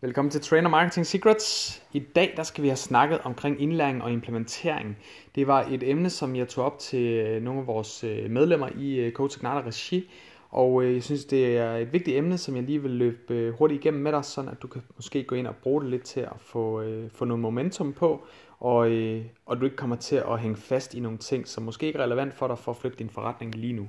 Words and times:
Velkommen 0.00 0.30
til 0.30 0.40
Trainer 0.40 0.68
Marketing 0.68 1.06
Secrets. 1.06 1.82
I 1.92 1.98
dag 1.98 2.34
der 2.36 2.42
skal 2.42 2.62
vi 2.62 2.68
have 2.68 2.76
snakket 2.76 3.20
omkring 3.24 3.62
indlæring 3.62 4.02
og 4.02 4.12
implementering. 4.12 4.96
Det 5.34 5.46
var 5.46 5.62
et 5.70 5.90
emne, 5.90 6.10
som 6.10 6.36
jeg 6.36 6.48
tog 6.48 6.64
op 6.64 6.78
til 6.78 7.02
øh, 7.02 7.42
nogle 7.42 7.60
af 7.60 7.66
vores 7.66 8.04
øh, 8.04 8.30
medlemmer 8.30 8.68
i 8.78 8.94
øh, 8.94 9.12
Coach 9.12 9.38
Ignata 9.38 9.66
Regi. 9.66 10.10
Og 10.50 10.94
jeg 10.94 11.02
synes, 11.02 11.24
det 11.24 11.58
er 11.58 11.76
et 11.76 11.92
vigtigt 11.92 12.16
emne, 12.16 12.38
som 12.38 12.56
jeg 12.56 12.64
lige 12.64 12.82
vil 12.82 12.90
løbe 12.90 13.54
hurtigt 13.58 13.80
igennem 13.80 14.02
med 14.02 14.12
dig, 14.12 14.24
sådan 14.24 14.50
at 14.50 14.62
du 14.62 14.66
kan 14.66 14.82
måske 14.96 15.24
gå 15.24 15.34
ind 15.34 15.46
og 15.46 15.56
bruge 15.56 15.82
det 15.82 15.90
lidt 15.90 16.02
til 16.02 16.20
at 16.20 16.36
få, 16.38 16.84
få 17.08 17.24
noget 17.24 17.40
momentum 17.40 17.92
på, 17.92 18.26
og, 18.60 18.90
og 19.46 19.60
du 19.60 19.64
ikke 19.64 19.76
kommer 19.76 19.96
til 19.96 20.16
at 20.16 20.40
hænge 20.40 20.56
fast 20.56 20.94
i 20.94 21.00
nogle 21.00 21.18
ting, 21.18 21.48
som 21.48 21.64
måske 21.64 21.86
ikke 21.86 21.98
er 21.98 22.02
relevant 22.02 22.34
for 22.34 22.48
dig 22.48 22.58
for 22.58 22.72
at 22.72 22.76
flytte 22.76 22.98
din 22.98 23.10
forretning 23.10 23.54
lige 23.54 23.72
nu. 23.72 23.88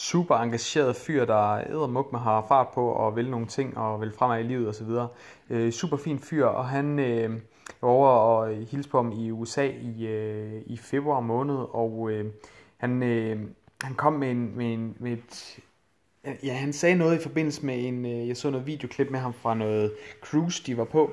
super 0.00 0.34
engageret 0.34 0.96
fyr, 0.96 1.24
der 1.24 1.58
ædermuk 1.58 2.12
med 2.12 2.20
har 2.20 2.46
fart 2.48 2.68
på 2.74 2.88
og 2.88 3.16
vil 3.16 3.30
nogle 3.30 3.46
ting 3.46 3.78
og 3.78 4.00
vil 4.00 4.12
fremad 4.12 4.40
i 4.40 4.42
livet 4.42 4.68
osv. 4.68 4.88
Øh, 5.50 5.72
super 5.72 5.96
fin 5.96 6.18
fyr, 6.18 6.46
og 6.46 6.68
han 6.68 6.98
øh, 6.98 7.30
var 7.80 7.88
over 7.88 8.08
og 8.08 8.54
hilse 8.70 8.88
på 8.90 8.96
ham 8.96 9.12
i 9.12 9.30
USA 9.30 9.66
i, 9.66 10.06
øh, 10.06 10.62
i 10.66 10.76
februar 10.76 11.20
måned, 11.20 11.56
og 11.70 12.10
øh, 12.10 12.24
han, 12.76 13.02
øh, 13.02 13.38
han 13.82 13.94
kom 13.94 14.12
med, 14.12 14.30
en, 14.30 14.56
med, 14.56 14.72
en, 14.72 14.96
med 14.98 15.12
et 15.12 15.58
Ja, 16.42 16.54
han 16.54 16.72
sagde 16.72 16.94
noget 16.94 17.18
i 17.18 17.22
forbindelse 17.22 17.66
med 17.66 17.84
en, 17.86 18.06
øh, 18.06 18.28
jeg 18.28 18.36
så 18.36 18.50
noget 18.50 18.66
videoklip 18.66 19.10
med 19.10 19.20
ham 19.20 19.32
fra 19.32 19.54
noget 19.54 19.92
cruise, 20.20 20.62
de 20.66 20.76
var 20.76 20.84
på, 20.84 21.12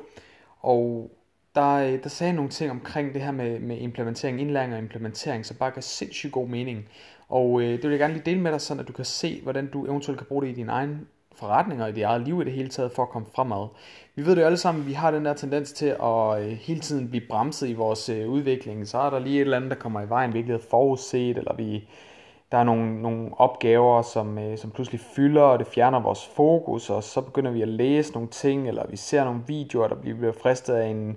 og 0.59 1.12
der, 1.56 1.73
øh, 1.73 2.03
der 2.03 2.09
sagde 2.09 2.34
nogle 2.34 2.52
ting 2.52 2.72
omkring 2.72 3.14
det 3.14 3.22
her 3.22 3.31
med, 3.31 3.59
med 3.59 3.78
implementering, 3.78 4.42
indlæring 4.42 4.73
og 4.73 4.80
implementering, 4.80 5.45
så 5.45 5.58
bare 5.58 5.72
gav 5.72 5.81
sindssygt 5.81 6.34
god 6.34 6.47
mening. 6.47 6.90
Og 7.30 7.61
øh, 7.61 7.70
det 7.70 7.83
vil 7.83 7.92
jeg 7.92 8.00
gerne 8.00 8.14
lige 8.14 8.25
dele 8.25 8.42
med 8.42 8.52
dig, 8.52 8.61
sådan 8.61 8.81
at 8.81 8.88
du 8.88 8.94
kan 8.94 9.06
se, 9.06 9.39
hvordan 9.44 9.67
du 9.67 9.86
eventuelt 9.86 10.20
kan 10.20 10.28
bruge 10.28 10.44
det 10.44 10.50
i 10.50 10.53
din 10.53 10.70
egen 10.70 11.08
forretning 11.36 11.84
og 11.84 11.89
i 11.89 11.92
dit 11.92 12.03
eget 12.03 12.22
liv 12.22 12.42
i 12.42 12.45
det 12.45 12.53
hele 12.53 12.69
taget 12.69 12.92
for 12.92 13.03
at 13.03 13.09
komme 13.09 13.28
fremad. 13.36 13.67
Vi 14.16 14.25
ved 14.25 14.36
det 14.36 14.42
jo 14.42 14.45
alle 14.45 14.58
sammen, 14.58 14.88
vi 14.88 14.94
har 14.94 15.11
den 15.11 15.25
der 15.25 15.34
tendens 15.34 15.73
til 15.73 15.86
at 15.86 16.42
øh, 16.42 16.52
hele 16.52 16.80
tiden 16.80 17.09
blive 17.09 17.28
bremset 17.30 17.69
i 17.69 17.73
vores 17.73 18.09
øh, 18.09 18.30
udvikling. 18.30 18.88
Så 18.88 18.97
er 18.97 19.09
der 19.09 19.19
lige 19.19 19.36
et 19.36 19.42
eller 19.42 19.58
andet, 19.58 19.72
der 19.72 19.78
kommer 19.78 20.02
i 20.02 20.09
vejen, 20.09 20.34
vi 20.34 20.38
ikke 20.38 20.50
havde 20.50 20.64
forudset, 20.69 21.38
eller 21.38 21.56
vi, 21.56 21.89
der 22.52 22.58
er 22.58 22.64
nogle, 22.64 23.02
nogle 23.02 23.30
opgaver, 23.38 24.02
som, 24.02 24.38
øh, 24.38 24.58
som 24.58 24.72
pludselig 24.72 25.02
fylder, 25.16 25.41
og 25.41 25.59
det 25.59 25.67
fjerner 25.67 26.00
vores 26.00 26.25
fokus, 26.36 26.89
og 26.89 27.03
så 27.03 27.22
begynder 27.22 27.52
vi 27.52 27.62
at 27.62 27.67
læse 27.67 28.14
nogle 28.14 28.30
ting, 28.30 28.67
eller 28.67 28.88
vi 28.89 28.97
ser 28.97 29.23
nogle 29.23 29.41
videoer, 29.47 29.88
der 29.88 29.95
bliver 29.95 30.31
fristet 30.31 30.73
af 30.73 30.88
en, 30.88 31.16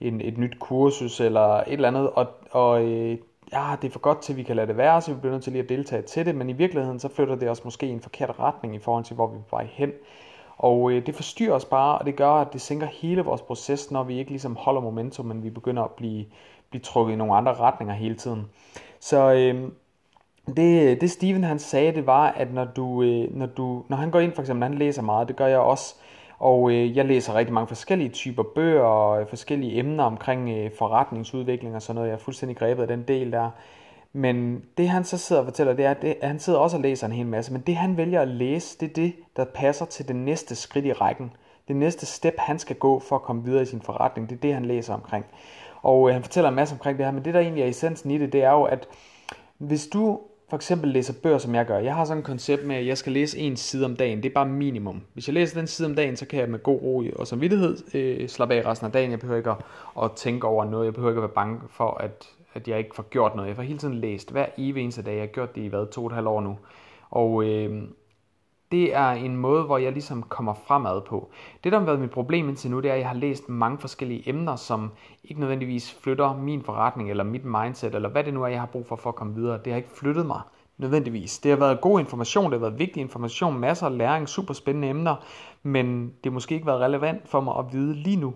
en, 0.00 0.20
et 0.20 0.38
nyt 0.38 0.58
kursus, 0.58 1.20
eller 1.20 1.56
et 1.56 1.72
eller 1.72 1.88
andet, 1.88 2.10
og, 2.10 2.26
og 2.50 2.84
øh, 2.84 3.18
ja, 3.52 3.76
det 3.82 3.88
er 3.88 3.92
for 3.92 4.00
godt 4.00 4.22
til, 4.22 4.32
at 4.32 4.36
vi 4.36 4.42
kan 4.42 4.56
lade 4.56 4.66
det 4.66 4.76
være, 4.76 5.02
så 5.02 5.12
vi 5.14 5.20
bliver 5.20 5.32
nødt 5.32 5.44
til 5.44 5.52
lige 5.52 5.62
at 5.62 5.68
deltage 5.68 6.02
til 6.02 6.26
det, 6.26 6.34
men 6.34 6.50
i 6.50 6.52
virkeligheden 6.52 7.00
så 7.00 7.08
flytter 7.08 7.34
det 7.34 7.50
os 7.50 7.64
måske 7.64 7.86
i 7.86 7.90
en 7.90 8.00
forkert 8.00 8.38
retning 8.38 8.74
i 8.74 8.78
forhold 8.78 9.04
til, 9.04 9.14
hvor 9.14 9.26
vi 9.26 9.36
er 9.36 9.42
på 9.50 9.56
vej 9.56 9.66
hen. 9.72 9.92
Og 10.56 10.92
øh, 10.92 11.06
det 11.06 11.14
forstyrrer 11.14 11.54
os 11.54 11.64
bare, 11.64 11.98
og 11.98 12.06
det 12.06 12.16
gør, 12.16 12.30
at 12.30 12.52
det 12.52 12.60
sænker 12.60 12.86
hele 12.86 13.22
vores 13.22 13.42
proces, 13.42 13.90
når 13.90 14.02
vi 14.02 14.18
ikke 14.18 14.30
ligesom 14.30 14.56
holder 14.56 14.80
momentum, 14.80 15.26
men 15.26 15.42
vi 15.42 15.50
begynder 15.50 15.82
at 15.82 15.90
blive, 15.90 16.24
blive 16.70 16.82
trukket 16.82 17.12
i 17.12 17.16
nogle 17.16 17.34
andre 17.34 17.54
retninger 17.54 17.94
hele 17.94 18.14
tiden. 18.14 18.46
Så 19.00 19.32
øh, 19.32 19.70
det, 20.56 21.00
det 21.00 21.10
Steven 21.10 21.44
han 21.44 21.58
sagde, 21.58 21.92
det 21.92 22.06
var, 22.06 22.26
at 22.26 22.52
når 22.54 22.64
du, 22.64 23.02
øh, 23.02 23.36
når 23.36 23.46
du, 23.46 23.84
når 23.88 23.96
han 23.96 24.10
går 24.10 24.20
ind 24.20 24.32
for 24.32 24.42
eksempel, 24.42 24.62
han 24.62 24.78
læser 24.78 25.02
meget, 25.02 25.28
det 25.28 25.36
gør 25.36 25.46
jeg 25.46 25.58
også, 25.58 25.94
og 26.40 26.70
øh, 26.70 26.96
jeg 26.96 27.04
læser 27.04 27.34
rigtig 27.34 27.54
mange 27.54 27.68
forskellige 27.68 28.10
typer 28.10 28.42
bøger 28.42 28.82
og 28.82 29.20
øh, 29.20 29.28
forskellige 29.28 29.78
emner 29.78 30.04
omkring 30.04 30.50
øh, 30.50 30.70
forretningsudvikling 30.78 31.74
og 31.76 31.82
sådan 31.82 31.94
noget. 31.94 32.08
Jeg 32.08 32.14
er 32.14 32.18
fuldstændig 32.18 32.56
grebet 32.56 32.82
af 32.82 32.88
den 32.88 33.02
del 33.02 33.32
der. 33.32 33.50
Men 34.12 34.62
det 34.78 34.88
han 34.88 35.04
så 35.04 35.18
sidder 35.18 35.42
og 35.42 35.46
fortæller, 35.46 35.72
det 35.72 35.84
er, 35.84 35.90
at, 35.90 36.02
det, 36.02 36.16
at 36.20 36.28
han 36.28 36.38
sidder 36.38 36.58
også 36.58 36.76
og 36.76 36.82
læser 36.82 37.06
en 37.06 37.12
hel 37.12 37.26
masse. 37.26 37.52
Men 37.52 37.62
det 37.62 37.76
han 37.76 37.96
vælger 37.96 38.20
at 38.20 38.28
læse, 38.28 38.78
det 38.78 38.90
er 38.90 38.94
det, 38.94 39.14
der 39.36 39.44
passer 39.44 39.84
til 39.84 40.08
det 40.08 40.16
næste 40.16 40.54
skridt 40.54 40.84
i 40.84 40.92
rækken. 40.92 41.32
Det 41.68 41.76
næste 41.76 42.06
step, 42.06 42.34
han 42.38 42.58
skal 42.58 42.76
gå 42.76 43.00
for 43.00 43.16
at 43.16 43.22
komme 43.22 43.44
videre 43.44 43.62
i 43.62 43.66
sin 43.66 43.82
forretning, 43.82 44.30
det 44.30 44.36
er 44.36 44.40
det, 44.40 44.54
han 44.54 44.64
læser 44.64 44.94
omkring. 44.94 45.24
Og 45.82 46.08
øh, 46.08 46.14
han 46.14 46.22
fortæller 46.22 46.48
en 46.48 46.56
masse 46.56 46.74
omkring 46.74 46.98
det 46.98 47.06
her, 47.06 47.12
men 47.12 47.24
det 47.24 47.34
der 47.34 47.40
egentlig 47.40 47.62
er 47.62 47.68
essensen 47.68 48.10
i 48.10 48.18
det, 48.18 48.32
det 48.32 48.42
er 48.42 48.52
jo, 48.52 48.62
at 48.62 48.88
hvis 49.58 49.86
du 49.86 50.20
for 50.50 50.56
eksempel 50.56 50.90
læser 50.90 51.14
bøger, 51.22 51.38
som 51.38 51.54
jeg 51.54 51.66
gør. 51.66 51.78
Jeg 51.78 51.94
har 51.94 52.04
sådan 52.04 52.18
et 52.18 52.24
koncept 52.24 52.66
med, 52.66 52.76
at 52.76 52.86
jeg 52.86 52.98
skal 52.98 53.12
læse 53.12 53.38
en 53.38 53.56
side 53.56 53.84
om 53.84 53.96
dagen. 53.96 54.22
Det 54.22 54.28
er 54.28 54.34
bare 54.34 54.46
minimum. 54.46 55.02
Hvis 55.14 55.28
jeg 55.28 55.34
læser 55.34 55.58
den 55.58 55.66
side 55.66 55.86
om 55.88 55.94
dagen, 55.94 56.16
så 56.16 56.26
kan 56.26 56.40
jeg 56.40 56.48
med 56.48 56.58
god 56.58 56.82
ro 56.82 57.04
og 57.16 57.26
samvittighed 57.26 57.94
øh, 57.94 58.28
slappe 58.28 58.54
af 58.54 58.66
resten 58.66 58.86
af 58.86 58.92
dagen. 58.92 59.10
Jeg 59.10 59.20
behøver 59.20 59.38
ikke 59.38 59.50
at, 59.50 59.56
at 60.02 60.12
tænke 60.16 60.46
over 60.46 60.64
noget. 60.64 60.84
Jeg 60.84 60.94
behøver 60.94 61.10
ikke 61.10 61.18
at 61.18 61.22
være 61.22 61.34
bange 61.34 61.60
for, 61.70 61.90
at, 62.00 62.28
at 62.54 62.68
jeg 62.68 62.78
ikke 62.78 62.94
får 62.94 63.02
gjort 63.02 63.36
noget. 63.36 63.48
Jeg 63.48 63.56
får 63.56 63.62
hele 63.62 63.78
tiden 63.78 63.94
læst 63.94 64.32
hver 64.32 64.46
evig 64.58 64.82
eneste 64.82 65.02
dag. 65.02 65.12
Jeg 65.12 65.22
har 65.22 65.26
gjort 65.26 65.54
det 65.54 65.62
i 65.62 65.66
hvad, 65.66 65.86
to 65.86 66.00
og 66.00 66.06
et 66.06 66.14
halvt 66.14 66.28
år 66.28 66.40
nu. 66.40 66.58
Og 67.10 67.44
øh, 67.44 67.82
det 68.72 68.94
er 68.94 69.10
en 69.10 69.36
måde, 69.36 69.62
hvor 69.62 69.78
jeg 69.78 69.92
ligesom 69.92 70.22
kommer 70.22 70.54
fremad 70.54 71.00
på. 71.00 71.30
Det, 71.64 71.72
der 71.72 71.78
har 71.78 71.86
været 71.86 72.00
mit 72.00 72.10
problem 72.10 72.48
indtil 72.48 72.70
nu, 72.70 72.80
det 72.80 72.88
er, 72.90 72.94
at 72.94 73.00
jeg 73.00 73.08
har 73.08 73.14
læst 73.14 73.48
mange 73.48 73.78
forskellige 73.78 74.28
emner, 74.28 74.56
som 74.56 74.90
ikke 75.24 75.40
nødvendigvis 75.40 75.94
flytter 76.02 76.36
min 76.36 76.62
forretning, 76.62 77.10
eller 77.10 77.24
mit 77.24 77.44
mindset, 77.44 77.94
eller 77.94 78.08
hvad 78.08 78.24
det 78.24 78.34
nu 78.34 78.42
er, 78.42 78.48
jeg 78.48 78.60
har 78.60 78.66
brug 78.66 78.86
for 78.86 78.96
for 78.96 79.08
at 79.08 79.16
komme 79.16 79.34
videre. 79.34 79.58
Det 79.64 79.72
har 79.72 79.76
ikke 79.76 79.90
flyttet 79.94 80.26
mig 80.26 80.40
nødvendigvis. 80.78 81.38
Det 81.38 81.50
har 81.50 81.58
været 81.58 81.80
god 81.80 82.00
information, 82.00 82.44
det 82.44 82.60
har 82.60 82.68
været 82.68 82.78
vigtig 82.78 83.00
information, 83.00 83.58
masser 83.58 83.86
af 83.86 83.98
læring, 83.98 84.28
super 84.28 84.54
spændende 84.54 84.88
emner, 84.88 85.16
men 85.62 86.04
det 86.06 86.24
har 86.24 86.30
måske 86.30 86.54
ikke 86.54 86.66
været 86.66 86.80
relevant 86.80 87.28
for 87.28 87.40
mig 87.40 87.54
at 87.58 87.64
vide 87.72 87.94
lige 87.94 88.16
nu. 88.16 88.34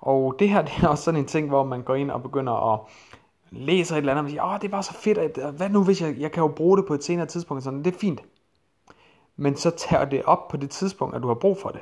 Og 0.00 0.36
det 0.38 0.48
her 0.48 0.62
det 0.66 0.72
er 0.82 0.88
også 0.88 1.04
sådan 1.04 1.20
en 1.20 1.26
ting, 1.26 1.48
hvor 1.48 1.64
man 1.64 1.82
går 1.82 1.94
ind 1.94 2.10
og 2.10 2.22
begynder 2.22 2.72
at 2.72 2.80
læse 3.50 3.94
et 3.94 3.98
eller 3.98 4.12
andet, 4.12 4.24
og 4.24 4.30
siger, 4.30 4.44
åh, 4.44 4.60
det 4.62 4.72
var 4.72 4.80
så 4.80 4.94
fedt, 4.94 5.18
at, 5.18 5.54
hvad 5.54 5.68
nu 5.68 5.84
hvis 5.84 6.02
jeg, 6.02 6.14
jeg 6.18 6.32
kan 6.32 6.42
jo 6.42 6.48
bruge 6.48 6.76
det 6.76 6.86
på 6.86 6.94
et 6.94 7.04
senere 7.04 7.26
tidspunkt, 7.26 7.62
sådan, 7.62 7.84
det 7.84 7.94
er 7.94 7.98
fint 7.98 8.20
men 9.36 9.56
så 9.56 9.70
tager 9.70 10.04
det 10.04 10.24
op 10.24 10.48
på 10.48 10.56
det 10.56 10.70
tidspunkt, 10.70 11.16
at 11.16 11.22
du 11.22 11.28
har 11.28 11.34
brug 11.34 11.58
for 11.58 11.68
det. 11.68 11.80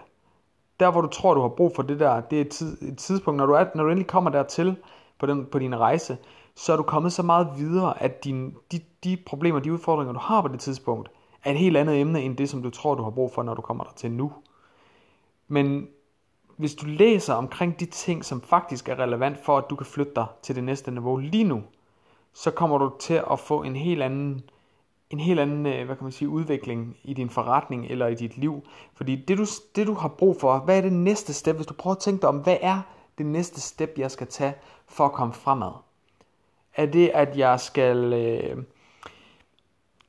Der 0.80 0.90
hvor 0.90 1.00
du 1.00 1.08
tror, 1.08 1.34
du 1.34 1.40
har 1.40 1.48
brug 1.48 1.72
for 1.76 1.82
det 1.82 2.00
der, 2.00 2.20
det 2.20 2.36
er 2.36 2.40
et, 2.40 2.48
tid, 2.48 2.82
et 2.82 2.98
tidspunkt, 2.98 3.38
når 3.38 3.46
du, 3.46 3.52
er, 3.52 3.66
når 3.74 3.84
du 3.84 3.90
endelig 3.90 4.06
kommer 4.06 4.30
dertil 4.30 4.76
på, 5.18 5.26
den, 5.26 5.46
på 5.46 5.58
din 5.58 5.78
rejse, 5.78 6.16
så 6.56 6.72
er 6.72 6.76
du 6.76 6.82
kommet 6.82 7.12
så 7.12 7.22
meget 7.22 7.48
videre, 7.56 8.02
at 8.02 8.24
din, 8.24 8.54
de, 8.72 8.80
de 9.04 9.16
problemer, 9.26 9.60
de 9.60 9.72
udfordringer, 9.72 10.12
du 10.12 10.18
har 10.18 10.42
på 10.42 10.48
det 10.48 10.60
tidspunkt, 10.60 11.10
er 11.44 11.50
et 11.50 11.58
helt 11.58 11.76
andet 11.76 12.00
emne, 12.00 12.22
end 12.22 12.36
det, 12.36 12.50
som 12.50 12.62
du 12.62 12.70
tror, 12.70 12.94
du 12.94 13.02
har 13.02 13.10
brug 13.10 13.32
for, 13.32 13.42
når 13.42 13.54
du 13.54 13.62
kommer 13.62 13.84
dertil 13.84 14.12
nu. 14.12 14.32
Men 15.48 15.88
hvis 16.56 16.74
du 16.74 16.86
læser 16.86 17.34
omkring 17.34 17.80
de 17.80 17.86
ting, 17.86 18.24
som 18.24 18.40
faktisk 18.40 18.88
er 18.88 18.98
relevant 18.98 19.44
for, 19.44 19.58
at 19.58 19.64
du 19.70 19.76
kan 19.76 19.86
flytte 19.86 20.12
dig 20.16 20.26
til 20.42 20.54
det 20.54 20.64
næste 20.64 20.90
niveau 20.90 21.16
lige 21.16 21.44
nu, 21.44 21.62
så 22.32 22.50
kommer 22.50 22.78
du 22.78 22.90
til 22.98 23.22
at 23.30 23.38
få 23.38 23.62
en 23.62 23.76
helt 23.76 24.02
anden 24.02 24.42
en 25.14 25.20
helt 25.20 25.40
anden 25.40 25.66
øh, 25.66 25.86
hvad 25.86 25.96
kan 25.96 26.04
man 26.04 26.12
sige, 26.12 26.28
udvikling 26.28 26.96
i 27.04 27.14
din 27.14 27.30
forretning 27.30 27.86
eller 27.86 28.06
i 28.06 28.14
dit 28.14 28.38
liv. 28.38 28.62
Fordi 28.94 29.16
det 29.16 29.38
du, 29.38 29.46
det 29.76 29.86
du 29.86 29.94
har 29.94 30.08
brug 30.08 30.40
for, 30.40 30.58
hvad 30.58 30.76
er 30.76 30.82
det 30.82 30.92
næste 30.92 31.32
step, 31.32 31.56
hvis 31.56 31.66
du 31.66 31.74
prøver 31.74 31.94
at 31.94 32.00
tænke 32.02 32.20
dig 32.20 32.28
om, 32.28 32.36
hvad 32.36 32.56
er 32.60 32.80
det 33.18 33.26
næste 33.26 33.60
step, 33.60 33.94
jeg 33.96 34.10
skal 34.10 34.26
tage 34.26 34.54
for 34.88 35.04
at 35.04 35.12
komme 35.12 35.34
fremad? 35.34 35.72
Er 36.76 36.86
det, 36.86 37.10
at 37.14 37.38
jeg 37.38 37.60
skal 37.60 38.12
øh, 38.12 38.62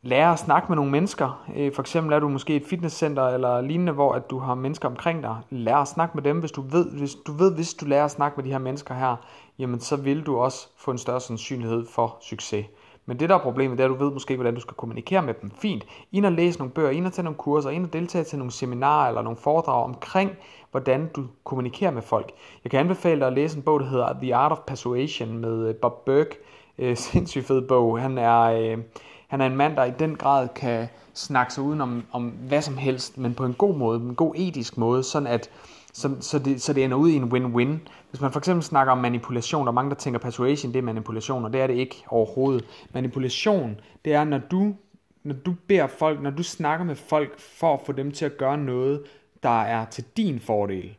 lære 0.01 0.33
at 0.33 0.39
snakke 0.39 0.67
med 0.69 0.75
nogle 0.75 0.91
mennesker? 0.91 1.45
Øh, 1.55 1.73
for 1.73 1.81
eksempel 1.81 2.13
er 2.13 2.19
du 2.19 2.29
måske 2.29 2.55
et 2.55 2.65
fitnesscenter 2.65 3.27
eller 3.27 3.61
lignende, 3.61 3.93
hvor 3.93 4.13
at 4.13 4.29
du 4.29 4.39
har 4.39 4.55
mennesker 4.55 4.87
omkring 4.87 5.23
dig. 5.23 5.37
Lær 5.49 5.77
at 5.77 5.87
snakke 5.87 6.17
med 6.17 6.23
dem, 6.23 6.39
hvis 6.39 6.51
du 6.51 6.61
ved, 6.61 6.91
hvis 6.91 7.15
du 7.15 7.31
ved, 7.31 7.55
hvis 7.55 7.73
du 7.73 7.85
lærer 7.85 8.05
at 8.05 8.11
snakke 8.11 8.35
med 8.35 8.43
de 8.43 8.51
her 8.51 8.59
mennesker 8.59 8.95
her, 8.95 9.15
jamen 9.59 9.79
så 9.79 9.95
vil 9.95 10.23
du 10.23 10.37
også 10.37 10.67
få 10.77 10.91
en 10.91 10.97
større 10.97 11.21
sandsynlighed 11.21 11.85
for 11.87 12.17
succes. 12.21 12.65
Men 13.05 13.19
det 13.19 13.29
der 13.29 13.35
er 13.35 13.39
problemet, 13.39 13.77
det 13.77 13.83
er, 13.83 13.87
at 13.93 13.99
du 13.99 14.05
ved 14.05 14.13
måske, 14.13 14.35
hvordan 14.35 14.55
du 14.55 14.61
skal 14.61 14.73
kommunikere 14.73 15.21
med 15.21 15.33
dem. 15.41 15.51
Fint. 15.51 15.85
Ind 16.11 16.25
og 16.25 16.31
læse 16.31 16.59
nogle 16.59 16.71
bøger, 16.71 16.89
ind 16.89 17.05
og 17.05 17.13
tage 17.13 17.23
nogle 17.23 17.37
kurser, 17.37 17.69
ind 17.69 17.85
og 17.85 17.93
deltage 17.93 18.23
til 18.23 18.37
nogle 18.37 18.51
seminarer 18.51 19.07
eller 19.07 19.21
nogle 19.21 19.37
foredrag 19.37 19.83
omkring, 19.83 20.31
hvordan 20.71 21.09
du 21.15 21.23
kommunikerer 21.43 21.91
med 21.91 22.01
folk. 22.01 22.31
Jeg 22.63 22.71
kan 22.71 22.79
anbefale 22.79 23.19
dig 23.19 23.27
at 23.27 23.33
læse 23.33 23.57
en 23.57 23.63
bog, 23.63 23.79
der 23.79 23.85
hedder 23.85 24.13
The 24.21 24.35
Art 24.35 24.51
of 24.51 24.59
Persuasion 24.67 25.37
med 25.37 25.67
øh, 25.69 25.75
Bob 25.75 26.05
Burke. 26.05 26.37
Øh, 26.79 26.97
sindssygt 26.97 27.45
fed 27.45 27.61
bog. 27.61 27.99
Han 27.99 28.17
er, 28.17 28.41
øh, 28.41 28.77
han 29.27 29.41
er 29.41 29.45
en 29.45 29.55
mand, 29.55 29.75
der 29.75 29.83
i 29.83 29.91
den 29.99 30.15
grad 30.15 30.47
kan 30.55 30.87
snakke 31.13 31.53
sig 31.53 31.63
uden 31.63 31.81
om, 31.81 32.03
om 32.11 32.27
hvad 32.27 32.61
som 32.61 32.77
helst, 32.77 33.17
men 33.17 33.33
på 33.33 33.45
en 33.45 33.53
god 33.53 33.75
måde, 33.75 33.99
en 33.99 34.15
god 34.15 34.33
etisk 34.35 34.77
måde, 34.77 35.03
sådan 35.03 35.27
at 35.27 35.49
så, 35.95 36.15
så, 36.19 36.39
det, 36.39 36.61
så 36.61 36.73
det 36.73 36.83
ender 36.83 36.97
ud 36.97 37.09
i 37.09 37.15
en 37.15 37.23
win-win. 37.23 37.89
Hvis 38.09 38.21
man 38.21 38.31
for 38.31 38.39
eksempel 38.39 38.63
snakker 38.63 38.91
om 38.91 38.97
manipulation, 38.97 39.65
der 39.65 39.71
er 39.71 39.73
mange, 39.73 39.89
der 39.89 39.95
tænker 39.95 40.19
persuasion, 40.19 40.73
det 40.73 40.79
er 40.79 40.83
manipulation, 40.83 41.45
og 41.45 41.53
det 41.53 41.61
er 41.61 41.67
det 41.67 41.73
ikke 41.73 42.03
overhovedet. 42.07 42.65
Manipulation, 42.93 43.79
det 44.05 44.13
er, 44.13 44.23
når 44.23 44.37
du, 44.37 44.75
når 45.23 45.35
du 45.35 45.55
beder 45.67 45.87
folk, 45.87 46.21
når 46.21 46.29
du 46.29 46.43
snakker 46.43 46.85
med 46.85 46.95
folk 46.95 47.39
for 47.39 47.73
at 47.73 47.79
få 47.85 47.91
dem 47.91 48.11
til 48.11 48.25
at 48.25 48.37
gøre 48.37 48.57
noget, 48.57 49.03
der 49.43 49.61
er 49.61 49.85
til 49.85 50.03
din 50.17 50.39
fordel. 50.39 50.95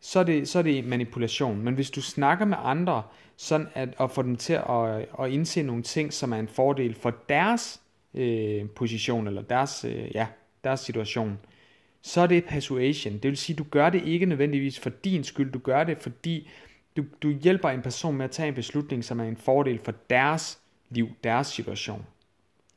så 0.00 0.18
er, 0.18 0.24
det, 0.24 0.48
så 0.48 0.58
er 0.58 0.62
det 0.62 0.84
manipulation. 0.84 1.58
Men 1.62 1.74
hvis 1.74 1.90
du 1.90 2.02
snakker 2.02 2.44
med 2.44 2.56
andre, 2.62 3.02
sådan 3.36 3.68
at, 3.74 3.88
at 4.00 4.10
få 4.10 4.22
dem 4.22 4.36
til 4.36 4.52
at, 4.52 5.08
at 5.20 5.30
indse 5.30 5.62
nogle 5.62 5.82
ting, 5.82 6.12
som 6.12 6.32
er 6.32 6.36
en 6.36 6.48
fordel 6.48 6.94
for 6.94 7.10
deres 7.28 7.80
øh, 8.14 8.70
position, 8.70 9.26
eller 9.26 9.42
deres, 9.42 9.84
øh, 9.84 10.14
ja, 10.14 10.26
deres 10.64 10.80
situation, 10.80 11.38
så 12.02 12.20
er 12.20 12.26
det 12.26 12.44
persuasion. 12.44 13.12
Det 13.12 13.24
vil 13.24 13.36
sige, 13.36 13.56
du 13.56 13.64
gør 13.70 13.90
det 13.90 14.02
ikke 14.04 14.26
nødvendigvis 14.26 14.80
for 14.80 14.90
din 14.90 15.24
skyld, 15.24 15.52
du 15.52 15.58
gør 15.58 15.84
det, 15.84 15.98
fordi 15.98 16.50
du, 16.96 17.04
du 17.22 17.30
hjælper 17.30 17.68
en 17.68 17.82
person 17.82 18.16
med 18.16 18.24
at 18.24 18.30
tage 18.30 18.48
en 18.48 18.54
beslutning, 18.54 19.04
som 19.04 19.20
er 19.20 19.24
en 19.24 19.36
fordel 19.36 19.80
for 19.84 19.92
deres 20.10 20.58
liv, 20.90 21.08
deres 21.24 21.46
situation. 21.46 22.06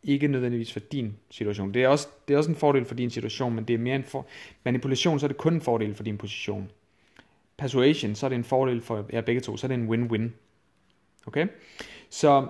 Ikke 0.03 0.27
nødvendigvis 0.27 0.73
for 0.73 0.79
din 0.79 1.17
situation. 1.29 1.73
Det 1.73 1.83
er 1.83 1.87
også, 1.87 2.07
det 2.27 2.33
er 2.33 2.37
også 2.37 2.49
en 2.49 2.55
fordel 2.55 2.85
for 2.85 2.95
din 2.95 3.09
situation, 3.09 3.55
men 3.55 3.63
det 3.63 3.73
er 3.73 3.77
mere 3.77 3.95
en 3.95 4.03
for, 4.03 4.25
manipulation, 4.63 5.19
så 5.19 5.25
er 5.25 5.27
det 5.27 5.37
kun 5.37 5.53
en 5.53 5.61
fordel 5.61 5.95
for 5.95 6.03
din 6.03 6.17
position. 6.17 6.71
Persuasion, 7.57 8.15
så 8.15 8.25
er 8.25 8.29
det 8.29 8.35
en 8.35 8.43
fordel 8.43 8.81
for 8.81 9.05
jer 9.13 9.21
begge 9.21 9.41
to, 9.41 9.57
så 9.57 9.67
er 9.67 9.67
det 9.67 9.75
en 9.75 9.89
win-win. 9.89 10.29
Okay? 11.27 11.47
Så 12.09 12.47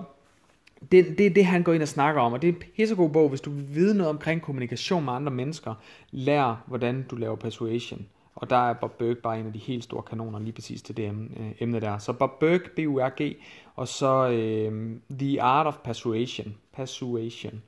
det, 0.92 1.18
det 1.18 1.26
er 1.26 1.30
det, 1.30 1.44
han 1.44 1.62
går 1.62 1.72
ind 1.72 1.82
og 1.82 1.88
snakker 1.88 2.20
om, 2.20 2.32
og 2.32 2.42
det 2.42 2.48
er 2.48 2.52
en 2.52 2.62
pissegod 2.76 3.10
bog, 3.10 3.28
hvis 3.28 3.40
du 3.40 3.50
vil 3.50 3.74
vide 3.74 3.94
noget 3.96 4.10
omkring 4.10 4.42
kommunikation 4.42 5.04
med 5.04 5.12
andre 5.12 5.32
mennesker, 5.32 5.74
lær 6.10 6.64
hvordan 6.66 7.06
du 7.10 7.16
laver 7.16 7.36
persuasion. 7.36 8.06
Og 8.34 8.50
der 8.50 8.56
er 8.56 8.72
Bob 8.72 8.98
Burke 8.98 9.20
bare 9.20 9.40
en 9.40 9.46
af 9.46 9.52
de 9.52 9.58
helt 9.58 9.84
store 9.84 10.02
kanoner 10.02 10.38
lige 10.38 10.52
præcis 10.52 10.82
til 10.82 10.96
det 10.96 11.10
øh, 11.36 11.50
emne 11.60 11.80
der. 11.80 11.98
Så 11.98 12.12
Bob 12.12 12.30
Burke, 12.40 12.70
B-U-R-G, 12.76 13.36
og 13.74 13.88
så 13.88 14.28
øh, 14.28 14.96
The 15.18 15.42
Art 15.42 15.66
of 15.66 15.76
Persuasion. 15.84 16.54
Persuasion. 16.72 17.62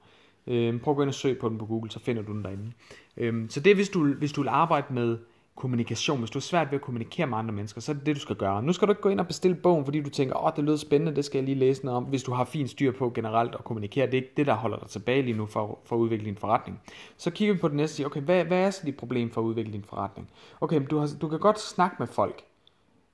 Øh, 0.47 0.81
prøv 0.81 0.93
at 0.93 0.97
gå 0.97 1.03
ind 1.03 1.09
og 1.09 1.15
søg 1.15 1.39
på 1.39 1.49
den 1.49 1.59
på 1.59 1.67
Google, 1.67 1.91
så 1.91 2.01
finder 2.01 2.23
du 2.23 2.33
den 2.33 2.45
derinde. 2.45 2.73
Øh, 3.17 3.49
så 3.49 3.61
det 3.61 3.71
er, 3.71 3.75
hvis 3.75 3.89
du, 3.89 4.15
hvis 4.15 4.33
du 4.33 4.41
vil 4.41 4.49
arbejde 4.49 4.95
med 4.95 5.19
kommunikation. 5.59 6.19
Hvis 6.19 6.31
du 6.31 6.39
er 6.39 6.41
svært 6.41 6.71
ved 6.71 6.75
at 6.75 6.83
kommunikere 6.83 7.27
med 7.27 7.39
andre 7.39 7.55
mennesker, 7.55 7.81
så 7.81 7.93
er 7.93 7.95
det 7.95 8.07
det, 8.07 8.17
du 8.17 8.21
skal 8.21 8.37
gøre. 8.37 8.63
Nu 8.63 8.73
skal 8.73 8.89
du 8.89 8.93
ikke 8.93 9.03
gå 9.03 9.09
ind 9.09 9.21
og 9.21 9.27
bestille 9.27 9.55
bogen, 9.55 9.85
fordi 9.85 10.01
du 10.01 10.11
tænker, 10.11 10.37
åh, 10.37 10.45
oh, 10.45 10.53
det 10.57 10.65
lyder 10.65 10.77
spændende, 10.77 11.17
det 11.17 11.25
skal 11.25 11.39
jeg 11.39 11.45
lige 11.45 11.59
læse 11.59 11.85
noget 11.85 11.97
om. 11.97 12.05
Hvis 12.05 12.23
du 12.23 12.33
har 12.33 12.45
fint 12.45 12.71
styr 12.71 12.93
på 12.93 13.11
generelt 13.11 13.55
at 13.55 13.65
kommunikere, 13.65 14.07
det 14.07 14.15
er 14.15 14.19
ikke 14.19 14.33
det, 14.37 14.47
der 14.47 14.55
holder 14.55 14.79
dig 14.79 14.89
tilbage 14.89 15.23
lige 15.23 15.37
nu 15.37 15.47
for, 15.47 15.79
for 15.85 15.97
at 15.97 16.01
udvikle 16.01 16.27
din 16.27 16.37
forretning. 16.37 16.81
Så 17.17 17.31
kigger 17.31 17.55
vi 17.55 17.61
på 17.61 17.69
det 17.69 17.77
næste 17.77 17.93
og 17.93 17.97
siger, 17.97 18.07
okay, 18.07 18.21
hvad, 18.21 18.45
hvad 18.45 18.59
er 18.59 18.71
så 18.71 18.87
dit 18.87 18.97
problem 18.97 19.31
for 19.31 19.41
at 19.41 19.45
udvikle 19.45 19.73
din 19.73 19.85
forretning? 19.85 20.31
Okay, 20.61 20.87
du, 20.91 20.99
har, 20.99 21.09
du 21.21 21.29
kan 21.29 21.39
godt 21.39 21.61
snakke 21.61 21.97
med 21.99 22.07
folk, 22.07 22.43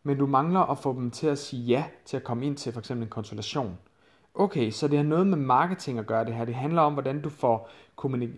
men 0.02 0.18
du 0.18 0.26
mangler 0.26 0.60
at 0.60 0.78
få 0.78 0.92
dem 0.92 1.10
til 1.10 1.26
at 1.26 1.38
sige 1.38 1.62
ja 1.62 1.84
til 2.04 2.16
at 2.16 2.24
komme 2.24 2.46
ind 2.46 2.56
til 2.56 2.72
for 2.72 2.80
eksempel 2.80 3.04
en 3.04 3.10
konsultation. 3.10 3.78
Okay, 4.36 4.70
så 4.70 4.88
det 4.88 4.96
har 4.96 5.04
noget 5.04 5.26
med 5.26 5.38
marketing 5.38 5.98
at 5.98 6.06
gøre 6.06 6.24
det 6.24 6.34
her. 6.34 6.44
Det 6.44 6.54
handler 6.54 6.82
om, 6.82 6.92
hvordan 6.92 7.22
du 7.22 7.28
får, 7.28 7.70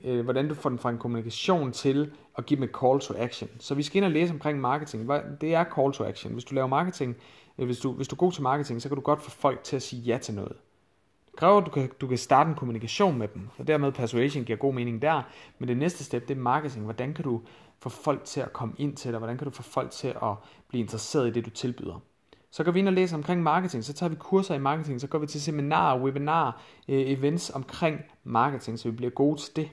øh, 0.04 0.25
hvordan 0.25 0.48
du 0.48 0.54
får 0.54 0.69
den 0.70 0.78
fra 0.78 0.90
en 0.90 0.98
kommunikation 0.98 1.72
til 1.72 2.10
at 2.38 2.46
give 2.46 2.56
dem 2.56 2.64
et 2.64 2.70
call 2.81 3.00
to 3.00 3.14
action. 3.19 3.50
Så 3.58 3.75
vi 3.75 3.82
skal 3.82 3.96
ind 3.96 4.04
og 4.04 4.10
læse 4.10 4.32
omkring 4.32 4.60
marketing. 4.60 5.10
Det 5.40 5.54
er 5.54 5.64
call 5.64 5.93
to 5.93 6.04
action. 6.04 6.32
Hvis 6.32 6.44
du 6.44 6.54
laver 6.54 6.66
marketing, 6.66 7.16
øh, 7.58 7.66
hvis 7.66 7.78
du, 7.78 7.93
hvis 7.93 8.08
du 8.08 8.14
er 8.14 8.19
god 8.19 8.32
til 8.32 8.43
marketing, 8.43 8.82
så 8.82 8.88
kan 8.88 8.96
du 8.96 9.02
godt 9.02 9.22
få 9.22 9.31
folk 9.31 9.62
til 9.62 9.76
at 9.76 9.82
sige 9.82 10.02
ja 10.02 10.19
til 10.19 10.34
noget. 10.34 10.52
Det 11.26 11.37
kræver, 11.37 11.60
at 11.60 11.66
du 11.66 11.70
kan, 11.70 11.90
du 12.00 12.06
kan 12.06 12.19
starte 12.19 12.50
en 12.50 12.56
kommunikation 12.56 13.19
med 13.19 13.28
dem, 13.28 13.48
og 13.58 13.66
dermed 13.66 13.93
persuasion 13.93 14.44
giver 14.44 14.58
god 14.58 14.75
mening 14.75 15.02
der. 15.02 15.22
Men 15.58 15.69
det 15.69 15.76
næste 15.76 16.04
step, 16.04 16.28
det 16.28 16.37
er 16.37 16.40
marketing. 16.40 16.84
Hvordan 16.84 17.14
kan 17.14 17.25
du 17.25 17.40
få 17.78 17.88
folk 17.88 18.25
til 18.25 18.40
at 18.40 18.52
komme 18.52 18.75
ind 18.78 18.96
til 18.96 19.10
dig? 19.10 19.19
Hvordan 19.19 19.38
kan 19.38 19.44
du 19.44 19.50
få 19.50 19.62
folk 19.62 19.90
til 19.90 20.08
at 20.08 20.34
blive 20.69 20.81
interesseret 20.82 21.28
i 21.28 21.31
det, 21.31 21.44
du 21.44 21.50
tilbyder? 21.50 22.00
Så 22.50 22.64
går 22.64 22.72
vi 22.72 22.78
ind 22.78 22.88
og 22.88 22.94
læser 22.94 23.16
omkring 23.16 23.43
marketing, 23.43 23.84
så 23.84 23.93
tager 23.93 24.10
vi 24.10 24.16
kurser 24.16 24.54
i 24.54 24.58
marketing, 24.58 25.00
så 25.00 25.06
går 25.06 25.19
vi 25.19 25.26
til 25.26 25.43
seminarer, 25.43 26.00
webinarer, 26.00 26.52
øh, 26.88 27.10
events 27.10 27.50
omkring 27.50 28.00
marketing, 28.25 28.78
så 28.78 28.88
vi 28.88 28.96
bliver 28.96 29.10
gode 29.10 29.40
til 29.40 29.56
det. 29.56 29.69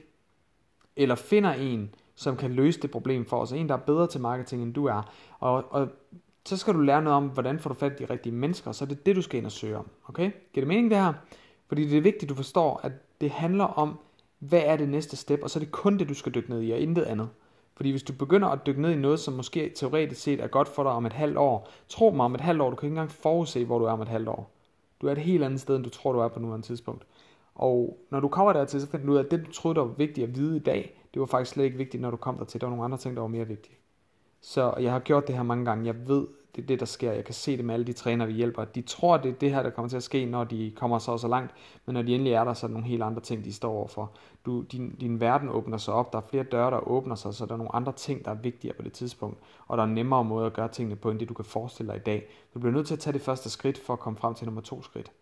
Eller 0.96 1.14
finder 1.14 1.52
en, 1.52 1.94
som 2.14 2.36
kan 2.36 2.52
løse 2.52 2.80
det 2.80 2.90
problem 2.90 3.26
for 3.26 3.36
os, 3.36 3.52
en 3.52 3.68
der 3.68 3.74
er 3.74 3.78
bedre 3.78 4.06
til 4.06 4.20
marketing 4.20 4.62
end 4.62 4.74
du 4.74 4.86
er. 4.86 5.12
Og, 5.38 5.72
og 5.72 5.88
så 6.46 6.56
skal 6.56 6.74
du 6.74 6.80
lære 6.80 7.02
noget 7.02 7.16
om, 7.16 7.26
hvordan 7.28 7.58
får 7.58 7.70
du 7.70 7.74
fat 7.74 7.92
i 7.92 8.04
de 8.04 8.12
rigtige 8.12 8.32
mennesker, 8.32 8.72
så 8.72 8.84
er 8.84 8.88
det 8.88 9.06
det, 9.06 9.16
du 9.16 9.22
skal 9.22 9.38
ind 9.38 9.46
og 9.46 9.52
søge 9.52 9.76
om. 9.76 9.88
Okay? 10.08 10.30
Giver 10.52 10.64
det 10.64 10.68
mening 10.68 10.90
det 10.90 10.98
her? 10.98 11.12
Fordi 11.68 11.88
det 11.88 11.98
er 11.98 12.02
vigtigt, 12.02 12.22
at 12.22 12.28
du 12.28 12.34
forstår, 12.34 12.80
at 12.82 12.92
det 13.20 13.30
handler 13.30 13.64
om, 13.64 13.98
hvad 14.38 14.62
er 14.64 14.76
det 14.76 14.88
næste 14.88 15.16
step, 15.16 15.40
og 15.42 15.50
så 15.50 15.58
er 15.58 15.60
det 15.60 15.72
kun 15.72 15.98
det, 15.98 16.08
du 16.08 16.14
skal 16.14 16.34
dykke 16.34 16.50
ned 16.50 16.62
i, 16.62 16.70
og 16.70 16.78
intet 16.78 17.02
andet. 17.02 17.28
Fordi 17.76 17.90
hvis 17.90 18.02
du 18.02 18.12
begynder 18.12 18.48
at 18.48 18.66
dykke 18.66 18.82
ned 18.82 18.90
i 18.90 18.96
noget, 18.96 19.20
som 19.20 19.34
måske 19.34 19.72
teoretisk 19.76 20.20
set 20.22 20.40
er 20.40 20.46
godt 20.46 20.68
for 20.68 20.82
dig 20.82 20.92
om 20.92 21.06
et 21.06 21.12
halvt 21.12 21.36
år, 21.38 21.68
tro 21.88 22.10
mig 22.10 22.24
om 22.24 22.34
et 22.34 22.40
halvt 22.40 22.62
år, 22.62 22.70
du 22.70 22.76
kan 22.76 22.86
ikke 22.86 22.92
engang 22.92 23.10
forudse, 23.10 23.64
hvor 23.64 23.78
du 23.78 23.84
er 23.84 23.90
om 23.90 24.02
et 24.02 24.08
halvt 24.08 24.28
år. 24.28 24.50
Du 25.00 25.06
er 25.06 25.12
et 25.12 25.18
helt 25.18 25.44
andet 25.44 25.60
sted, 25.60 25.76
end 25.76 25.84
du 25.84 25.90
tror, 25.90 26.12
du 26.12 26.18
er 26.18 26.28
på 26.28 26.40
nuværende 26.40 26.66
tidspunkt. 26.66 27.06
Og 27.54 27.98
når 28.10 28.20
du 28.20 28.28
kommer 28.28 28.52
dertil, 28.52 28.80
så 28.80 28.86
finder 28.86 29.06
du 29.06 29.12
ud 29.12 29.16
af, 29.16 29.22
at 29.22 29.30
det, 29.30 29.46
du 29.46 29.52
troede, 29.52 29.74
der 29.74 29.84
var 29.84 29.92
vigtigt 29.92 30.28
at 30.28 30.36
vide 30.36 30.56
i 30.56 30.60
dag, 30.60 31.00
det 31.14 31.20
var 31.20 31.26
faktisk 31.26 31.50
slet 31.50 31.64
ikke 31.64 31.76
vigtigt, 31.76 32.00
når 32.00 32.10
du 32.10 32.16
kom 32.16 32.38
dertil. 32.38 32.60
Der 32.60 32.66
var 32.66 32.70
nogle 32.70 32.84
andre 32.84 32.98
ting, 32.98 33.14
der 33.16 33.20
var 33.20 33.28
mere 33.28 33.48
vigtige. 33.48 33.76
Så 34.40 34.74
jeg 34.80 34.92
har 34.92 34.98
gjort 34.98 35.26
det 35.26 35.36
her 35.36 35.42
mange 35.42 35.64
gange. 35.64 35.86
Jeg 35.86 36.08
ved, 36.08 36.26
det 36.56 36.62
er 36.62 36.66
det, 36.66 36.80
der 36.80 36.86
sker. 36.86 37.12
Jeg 37.12 37.24
kan 37.24 37.34
se 37.34 37.56
det 37.56 37.64
med 37.64 37.74
alle 37.74 37.86
de 37.86 37.92
trænere, 37.92 38.28
vi 38.28 38.34
hjælper. 38.34 38.64
De 38.64 38.82
tror, 38.82 39.16
det 39.16 39.30
er 39.30 39.34
det 39.34 39.50
her, 39.50 39.62
der 39.62 39.70
kommer 39.70 39.88
til 39.88 39.96
at 39.96 40.02
ske, 40.02 40.24
når 40.24 40.44
de 40.44 40.72
kommer 40.76 40.98
så 40.98 41.18
så 41.18 41.28
langt. 41.28 41.54
Men 41.86 41.94
når 41.94 42.02
de 42.02 42.14
endelig 42.14 42.32
er 42.32 42.44
der, 42.44 42.54
så 42.54 42.66
er 42.66 42.68
der 42.68 42.72
nogle 42.72 42.88
helt 42.88 43.02
andre 43.02 43.20
ting, 43.20 43.44
de 43.44 43.52
står 43.52 43.72
overfor. 43.72 44.10
Du, 44.46 44.60
din, 44.62 44.94
din 45.00 45.20
verden 45.20 45.48
åbner 45.48 45.76
sig 45.76 45.94
op. 45.94 46.12
Der 46.12 46.18
er 46.18 46.22
flere 46.30 46.44
døre, 46.44 46.70
der 46.70 46.88
åbner 46.88 47.14
sig, 47.14 47.34
så 47.34 47.46
der 47.46 47.52
er 47.52 47.56
nogle 47.56 47.74
andre 47.74 47.92
ting, 47.92 48.24
der 48.24 48.30
er 48.30 48.34
vigtigere 48.34 48.76
på 48.76 48.82
det 48.82 48.92
tidspunkt. 48.92 49.38
Og 49.66 49.76
der 49.76 49.82
er 49.82 49.88
nemmere 49.88 50.24
måder 50.24 50.46
at 50.46 50.52
gøre 50.52 50.68
tingene 50.68 50.96
på, 50.96 51.10
end 51.10 51.18
det 51.18 51.28
du 51.28 51.34
kan 51.34 51.44
forestille 51.44 51.92
dig 51.92 51.96
i 51.96 52.02
dag. 52.02 52.28
Du 52.54 52.58
bliver 52.58 52.72
nødt 52.72 52.86
til 52.86 52.94
at 52.94 53.00
tage 53.00 53.14
det 53.14 53.22
første 53.22 53.50
skridt, 53.50 53.78
for 53.78 53.92
at 53.92 54.00
komme 54.00 54.16
frem 54.16 54.34
til 54.34 54.46
nummer 54.46 54.60
to 54.60 54.82
skridt. 54.82 55.12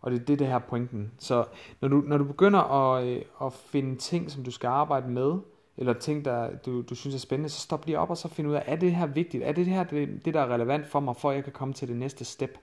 Og 0.00 0.10
det 0.10 0.20
er 0.20 0.24
det, 0.24 0.38
det 0.38 0.46
her 0.46 0.58
pointen. 0.58 1.12
Så 1.18 1.44
når 1.80 1.88
du, 1.88 2.02
når 2.06 2.18
du 2.18 2.24
begynder 2.24 2.60
at, 2.60 3.06
øh, 3.06 3.22
at 3.42 3.52
finde 3.52 3.96
ting, 3.96 4.30
som 4.30 4.44
du 4.44 4.50
skal 4.50 4.68
arbejde 4.68 5.08
med, 5.08 5.38
eller 5.76 5.92
ting, 5.92 6.24
der 6.24 6.56
du, 6.56 6.82
du 6.82 6.94
synes 6.94 7.14
er 7.14 7.18
spændende, 7.18 7.48
så 7.48 7.60
stop 7.60 7.86
lige 7.86 7.98
op 7.98 8.10
og 8.10 8.16
så 8.16 8.28
find 8.28 8.48
ud 8.48 8.54
af, 8.54 8.62
er 8.66 8.76
det 8.76 8.94
her 8.94 9.06
vigtigt? 9.06 9.44
Er 9.44 9.52
det 9.52 9.66
her 9.66 9.84
det, 9.84 10.24
det, 10.24 10.34
der 10.34 10.40
er 10.40 10.54
relevant 10.54 10.86
for 10.86 11.00
mig, 11.00 11.16
for 11.16 11.30
at 11.30 11.36
jeg 11.36 11.44
kan 11.44 11.52
komme 11.52 11.74
til 11.74 11.88
det 11.88 11.96
næste 11.96 12.24
step? 12.24 12.58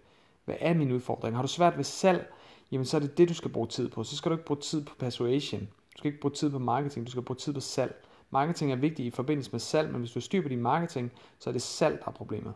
Hvad 0.46 0.56
er 0.60 0.74
min 0.74 0.92
udfordring? 0.92 1.36
Har 1.36 1.42
du 1.42 1.48
svært 1.48 1.78
ved 1.78 1.84
salg? 1.84 2.34
Jamen 2.72 2.86
så 2.86 2.98
er 2.98 3.02
det 3.02 3.18
det, 3.18 3.30
du 3.30 3.34
skal 3.34 3.52
bruge 3.52 3.68
tid 3.68 3.90
på. 3.90 4.04
Så 4.04 4.16
skal 4.16 4.32
du 4.32 4.36
ikke 4.36 4.46
bruge 4.46 4.60
tid 4.60 4.86
på 4.86 4.96
persuasion. 5.00 5.62
Du 5.62 5.98
skal 5.98 6.08
ikke 6.08 6.22
bruge 6.22 6.34
tid 6.34 6.50
på 6.50 6.60
marketing, 6.60 7.06
du 7.06 7.12
skal 7.12 7.24
bruge 7.24 7.38
tid 7.38 7.54
på 7.54 7.60
salg. 7.60 8.06
Marketing 8.30 8.72
er 8.72 8.76
vigtigt 8.76 9.06
i 9.06 9.10
forbindelse 9.10 9.52
med 9.52 9.60
salg, 9.60 9.92
men 9.92 10.00
hvis 10.00 10.12
du 10.12 10.22
styr 10.22 10.42
på 10.42 10.50
din 10.50 10.62
marketing, 10.62 11.12
så 11.40 11.50
er 11.50 11.52
det 11.52 11.62
salg, 11.62 12.00
der 12.00 12.08
er 12.08 12.12
problemet. 12.12 12.54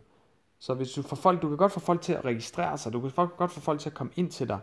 Så 0.60 0.74
hvis 0.74 0.92
du 0.92 1.02
får 1.02 1.16
folk, 1.16 1.42
du 1.42 1.48
kan 1.48 1.58
godt 1.58 1.72
få 1.72 1.80
folk 1.80 2.02
til 2.02 2.14
at 2.14 2.26
registrere 2.26 2.78
sig, 2.78 2.94
du 2.94 3.02
kan 3.02 3.28
godt 3.38 3.52
få 3.52 3.60
folk 3.60 3.80
til 3.80 3.90
at 3.90 3.94
komme 3.94 4.14
ind 4.16 4.32
til 4.32 4.48
dig, 4.48 4.60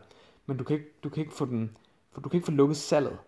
men 0.46 0.56
du 0.56 0.64
kan 0.64 0.76
ikke, 0.76 0.88
du 1.04 1.08
kan 1.08 1.20
ikke 1.20 1.34
få 1.34 1.44
den, 1.44 1.76
du 2.16 2.28
kan 2.28 2.36
ikke 2.38 2.44
få 2.44 2.52
lukket 2.52 2.76
salget 2.76 3.18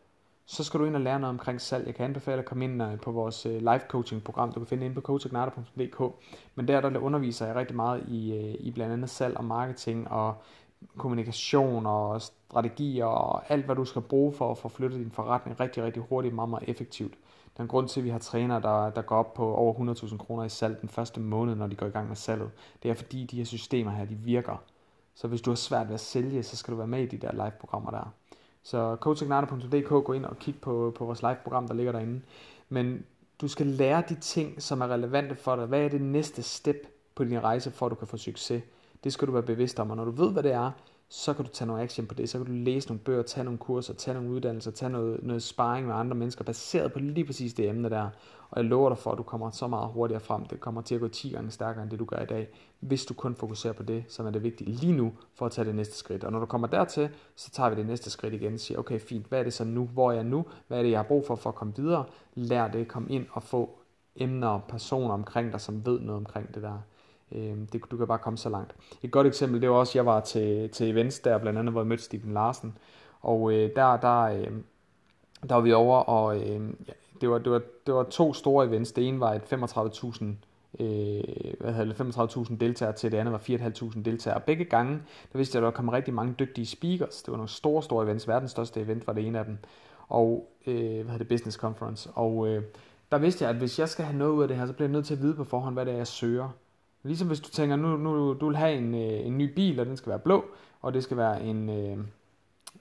så 0.46 0.64
skal 0.64 0.80
du 0.80 0.84
ind 0.84 0.94
og 0.94 1.00
lære 1.00 1.20
noget 1.20 1.30
omkring 1.30 1.60
salg. 1.60 1.86
Jeg 1.86 1.94
kan 1.94 2.04
anbefale 2.04 2.38
at 2.38 2.44
komme 2.44 2.64
ind 2.64 2.82
øh, 2.82 3.00
på 3.00 3.12
vores 3.12 3.46
øh, 3.46 3.58
live 3.58 3.80
coaching 3.88 4.24
program, 4.24 4.52
du 4.52 4.60
kan 4.60 4.66
finde 4.66 4.86
ind 4.86 4.94
på 4.94 5.00
coachagnata.dk. 5.00 6.00
Men 6.54 6.68
der, 6.68 6.80
der 6.80 6.98
underviser 6.98 7.46
jeg 7.46 7.54
rigtig 7.54 7.76
meget 7.76 8.04
i, 8.08 8.32
øh, 8.32 8.54
i 8.60 8.70
blandt 8.70 8.92
andet 8.92 9.10
salg 9.10 9.36
og 9.36 9.44
marketing 9.44 10.10
og 10.10 10.34
kommunikation 10.96 11.86
og 11.86 12.22
strategier 12.22 13.04
og 13.04 13.50
alt, 13.50 13.64
hvad 13.64 13.76
du 13.76 13.84
skal 13.84 14.02
bruge 14.02 14.32
for 14.32 14.50
at 14.50 14.58
få 14.58 14.68
flyttet 14.68 15.00
din 15.00 15.10
forretning 15.10 15.60
rigtig, 15.60 15.82
rigtig 15.82 16.02
hurtigt, 16.02 16.34
meget, 16.34 16.50
meget 16.50 16.68
effektivt. 16.68 17.14
Der 17.56 17.60
er 17.60 17.62
en 17.62 17.68
grund 17.68 17.88
til, 17.88 18.00
at 18.00 18.04
vi 18.04 18.10
har 18.10 18.18
trænere, 18.18 18.62
der, 18.62 18.90
der 18.90 19.02
går 19.02 19.16
op 19.16 19.34
på 19.34 19.54
over 19.54 19.94
100.000 19.94 20.16
kroner 20.16 20.44
i 20.44 20.48
salg 20.48 20.80
den 20.80 20.88
første 20.88 21.20
måned, 21.20 21.54
når 21.54 21.66
de 21.66 21.76
går 21.76 21.86
i 21.86 21.90
gang 21.90 22.08
med 22.08 22.16
salget. 22.16 22.50
Det 22.82 22.90
er 22.90 22.94
fordi, 22.94 23.24
de 23.24 23.36
her 23.36 23.44
systemer 23.44 23.90
her, 23.90 24.04
de 24.04 24.14
virker. 24.14 24.62
Så 25.14 25.28
hvis 25.28 25.40
du 25.40 25.50
har 25.50 25.56
svært 25.56 25.88
ved 25.88 25.94
at 25.94 26.00
sælge, 26.00 26.42
så 26.42 26.56
skal 26.56 26.72
du 26.72 26.76
være 26.76 26.86
med 26.86 27.02
i 27.02 27.06
de 27.06 27.16
der 27.16 27.32
live-programmer 27.32 27.90
der. 27.90 28.12
Så 28.66 28.96
coachignata.dk, 29.00 29.88
gå 29.88 30.12
ind 30.12 30.24
og 30.24 30.38
kig 30.38 30.60
på, 30.60 30.92
på 30.98 31.04
vores 31.04 31.22
live-program, 31.22 31.68
der 31.68 31.74
ligger 31.74 31.92
derinde. 31.92 32.20
Men 32.68 33.04
du 33.40 33.48
skal 33.48 33.66
lære 33.66 34.02
de 34.08 34.14
ting, 34.14 34.62
som 34.62 34.80
er 34.80 34.88
relevante 34.88 35.34
for 35.34 35.56
dig. 35.56 35.66
Hvad 35.66 35.80
er 35.80 35.88
det 35.88 36.00
næste 36.00 36.42
step 36.42 36.76
på 37.14 37.24
din 37.24 37.42
rejse, 37.42 37.70
for 37.70 37.86
at 37.86 37.90
du 37.90 37.94
kan 37.94 38.08
få 38.08 38.16
succes? 38.16 38.62
Det 39.04 39.12
skal 39.12 39.28
du 39.28 39.32
være 39.32 39.42
bevidst 39.42 39.80
om, 39.80 39.90
og 39.90 39.96
når 39.96 40.04
du 40.04 40.10
ved, 40.10 40.32
hvad 40.32 40.42
det 40.42 40.52
er, 40.52 40.70
så 41.08 41.34
kan 41.34 41.44
du 41.44 41.50
tage 41.50 41.68
noget 41.68 41.82
action 41.82 42.06
på 42.06 42.14
det. 42.14 42.28
Så 42.28 42.38
kan 42.38 42.46
du 42.46 42.52
læse 42.52 42.88
nogle 42.88 43.00
bøger, 43.00 43.22
tage 43.22 43.44
nogle 43.44 43.58
kurser, 43.58 43.94
tage 43.94 44.14
nogle 44.14 44.30
uddannelser, 44.30 44.70
tage 44.70 44.90
noget, 44.90 45.22
noget 45.22 45.42
sparring 45.42 45.86
med 45.86 45.94
andre 45.94 46.16
mennesker, 46.16 46.44
baseret 46.44 46.92
på 46.92 46.98
lige 46.98 47.24
præcis 47.24 47.54
det 47.54 47.68
emne 47.68 47.90
der. 47.90 48.08
Og 48.50 48.62
jeg 48.62 48.64
lover 48.64 48.88
dig 48.88 48.98
for, 48.98 49.12
at 49.12 49.18
du 49.18 49.22
kommer 49.22 49.50
så 49.50 49.66
meget 49.66 49.88
hurtigere 49.88 50.20
frem. 50.20 50.44
Det 50.44 50.60
kommer 50.60 50.82
til 50.82 50.94
at 50.94 51.00
gå 51.00 51.08
10 51.08 51.30
gange 51.30 51.50
stærkere, 51.50 51.82
end 51.82 51.90
det 51.90 51.98
du 51.98 52.04
gør 52.04 52.18
i 52.18 52.26
dag, 52.26 52.48
hvis 52.80 53.04
du 53.04 53.14
kun 53.14 53.34
fokuserer 53.34 53.72
på 53.72 53.82
det, 53.82 54.04
som 54.08 54.26
er 54.26 54.30
det 54.30 54.42
vigtige 54.42 54.70
lige 54.70 54.92
nu, 54.92 55.12
for 55.34 55.46
at 55.46 55.52
tage 55.52 55.64
det 55.64 55.74
næste 55.74 55.96
skridt. 55.96 56.24
Og 56.24 56.32
når 56.32 56.38
du 56.38 56.46
kommer 56.46 56.68
dertil, 56.68 57.08
så 57.36 57.50
tager 57.50 57.70
vi 57.70 57.76
det 57.76 57.86
næste 57.86 58.10
skridt 58.10 58.34
igen 58.34 58.54
og 58.54 58.60
siger, 58.60 58.78
okay 58.78 59.00
fint, 59.00 59.26
hvad 59.26 59.38
er 59.38 59.44
det 59.44 59.52
så 59.52 59.64
nu? 59.64 59.86
Hvor 59.86 60.10
er 60.10 60.14
jeg 60.14 60.24
nu? 60.24 60.44
Hvad 60.68 60.78
er 60.78 60.82
det, 60.82 60.90
jeg 60.90 60.98
har 60.98 61.04
brug 61.04 61.26
for 61.26 61.34
for 61.34 61.50
at 61.50 61.56
komme 61.56 61.76
videre? 61.76 62.04
Lær 62.34 62.68
det, 62.68 62.88
kom 62.88 63.06
ind 63.10 63.26
og 63.32 63.42
få 63.42 63.78
emner 64.16 64.48
og 64.48 64.64
personer 64.68 65.14
omkring 65.14 65.52
dig, 65.52 65.60
som 65.60 65.86
ved 65.86 66.00
noget 66.00 66.16
omkring 66.16 66.54
det 66.54 66.62
der. 66.62 66.78
Øh, 67.32 67.56
det, 67.72 67.82
du 67.90 67.96
kan 67.96 68.06
bare 68.06 68.18
komme 68.18 68.38
så 68.38 68.48
langt. 68.48 68.74
Et 69.02 69.10
godt 69.10 69.26
eksempel, 69.26 69.62
det 69.62 69.70
var 69.70 69.76
også, 69.76 69.98
jeg 69.98 70.06
var 70.06 70.20
til, 70.20 70.70
til 70.70 70.90
events 70.90 71.18
der, 71.18 71.38
blandt 71.38 71.58
andet, 71.58 71.72
hvor 71.72 71.80
jeg 71.80 71.86
mødte 71.86 72.02
Steven 72.02 72.32
Larsen. 72.32 72.78
Og 73.20 73.52
øh, 73.52 73.70
der, 73.76 73.96
der, 73.96 74.22
øh, 74.22 74.48
der 75.48 75.54
var 75.54 75.60
vi 75.60 75.72
over, 75.72 75.98
og 75.98 76.36
øh, 76.36 76.70
ja, 76.88 76.92
det, 77.20 77.30
var, 77.30 77.38
det, 77.38 77.52
var, 77.52 77.60
det 77.86 77.94
var 77.94 78.02
to 78.02 78.34
store 78.34 78.66
events. 78.66 78.92
Det 78.92 79.08
ene 79.08 79.20
var 79.20 79.34
et 79.34 79.52
35.000 79.52 80.24
øh, 80.80 81.24
hvad 81.60 81.72
hedder 81.72 82.04
det, 82.04 82.16
35.000 82.48 82.56
deltagere 82.56 82.94
til, 82.94 83.12
det 83.12 83.18
andet 83.18 83.32
var 83.32 83.38
4.500 83.38 84.02
deltagere. 84.02 84.40
Begge 84.40 84.64
gange, 84.64 84.92
der 85.32 85.38
vidste 85.38 85.56
jeg, 85.56 85.64
at 85.64 85.72
der 85.72 85.76
kom 85.76 85.88
rigtig 85.88 86.14
mange 86.14 86.34
dygtige 86.38 86.66
speakers. 86.66 87.22
Det 87.22 87.30
var 87.30 87.36
nogle 87.36 87.48
store, 87.48 87.82
store 87.82 88.04
events. 88.04 88.28
Verdens 88.28 88.50
største 88.50 88.80
event 88.80 89.06
var 89.06 89.12
det 89.12 89.26
ene 89.26 89.38
af 89.38 89.44
dem. 89.44 89.58
Og, 90.08 90.48
øh, 90.66 90.74
hvad 90.74 91.04
hedder 91.04 91.18
det, 91.18 91.28
Business 91.28 91.56
Conference. 91.56 92.10
Og 92.10 92.48
øh, 92.48 92.62
der 93.12 93.18
vidste 93.18 93.44
jeg, 93.44 93.50
at 93.50 93.56
hvis 93.56 93.78
jeg 93.78 93.88
skal 93.88 94.04
have 94.04 94.18
noget 94.18 94.32
ud 94.32 94.42
af 94.42 94.48
det 94.48 94.56
her, 94.56 94.66
så 94.66 94.72
bliver 94.72 94.88
jeg 94.88 94.92
nødt 94.92 95.06
til 95.06 95.14
at 95.14 95.22
vide 95.22 95.34
på 95.34 95.44
forhånd, 95.44 95.74
hvad 95.74 95.86
det 95.86 95.92
er, 95.92 95.96
jeg 95.96 96.06
søger. 96.06 96.48
Ligesom 97.06 97.28
hvis 97.28 97.40
du 97.40 97.50
tænker, 97.50 97.76
nu, 97.76 97.96
nu 97.96 98.32
du 98.34 98.46
vil 98.46 98.56
have 98.56 98.74
en, 98.74 98.94
øh, 98.94 99.26
en 99.26 99.38
ny 99.38 99.54
bil, 99.54 99.80
og 99.80 99.86
den 99.86 99.96
skal 99.96 100.10
være 100.10 100.18
blå, 100.18 100.44
og 100.82 100.94
det 100.94 101.02
skal 101.02 101.16
være 101.16 101.42
en, 101.44 101.70
øh, 101.70 101.98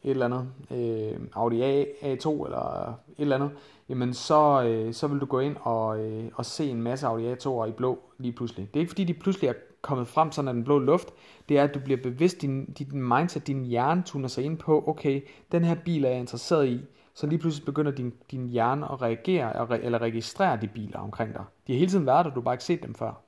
et 0.04 0.12
eller 0.12 0.26
andet, 0.26 0.48
øh, 0.72 1.20
Audi 1.34 1.62
A, 1.62 1.84
A2 1.84 2.46
eller 2.46 2.88
et 2.88 2.96
eller 3.18 3.36
andet, 3.36 3.52
jamen 3.90 4.14
så, 4.14 4.64
øh, 4.64 4.94
så 4.94 5.08
vil 5.08 5.20
du 5.20 5.26
gå 5.26 5.40
ind 5.40 5.56
og, 5.62 6.00
øh, 6.00 6.32
og 6.36 6.46
se 6.46 6.70
en 6.70 6.82
masse 6.82 7.08
Audi 7.08 7.34
A2'er 7.34 7.66
i 7.66 7.72
blå 7.72 8.00
lige 8.18 8.34
pludselig. 8.34 8.68
Det 8.74 8.80
er 8.80 8.82
ikke 8.82 8.92
fordi, 8.92 9.04
de 9.04 9.14
pludselig 9.14 9.48
er 9.48 9.54
kommet 9.82 10.08
frem 10.08 10.32
sådan 10.32 10.48
af 10.48 10.54
den 10.54 10.64
blå 10.64 10.80
luft. 10.80 11.10
Det 11.50 11.58
er, 11.58 11.64
at 11.64 11.74
du 11.74 11.80
bliver 11.80 12.02
bevidst, 12.04 12.42
din, 12.42 12.66
din 12.66 13.04
mindset, 13.08 13.48
din 13.48 13.66
hjerne 13.66 14.04
tuner 14.04 14.28
sig 14.28 14.44
ind 14.44 14.58
på, 14.58 14.84
okay, 14.88 15.22
den 15.52 15.64
her 15.64 15.76
bil 15.76 16.06
er 16.06 16.10
jeg 16.10 16.20
interesseret 16.20 16.68
i. 16.68 16.82
Så 17.14 17.28
lige 17.28 17.40
pludselig 17.40 17.66
begynder 17.66 17.92
din, 17.92 18.14
din 18.32 18.50
hjerne 18.50 18.92
at 18.92 19.02
reagere 19.02 19.84
eller 19.84 20.02
registrere 20.02 20.58
de 20.62 20.68
biler 20.68 21.00
omkring 21.00 21.34
dig. 21.34 21.44
De 21.68 21.74
har 21.74 21.80
hele 21.80 21.92
tiden 21.92 22.06
været 22.06 22.26
der, 22.26 22.32
du 22.32 22.40
har 22.40 22.44
bare 22.44 22.54
ikke 22.54 22.64
set 22.64 22.84
dem 22.84 22.96
før. 22.96 23.22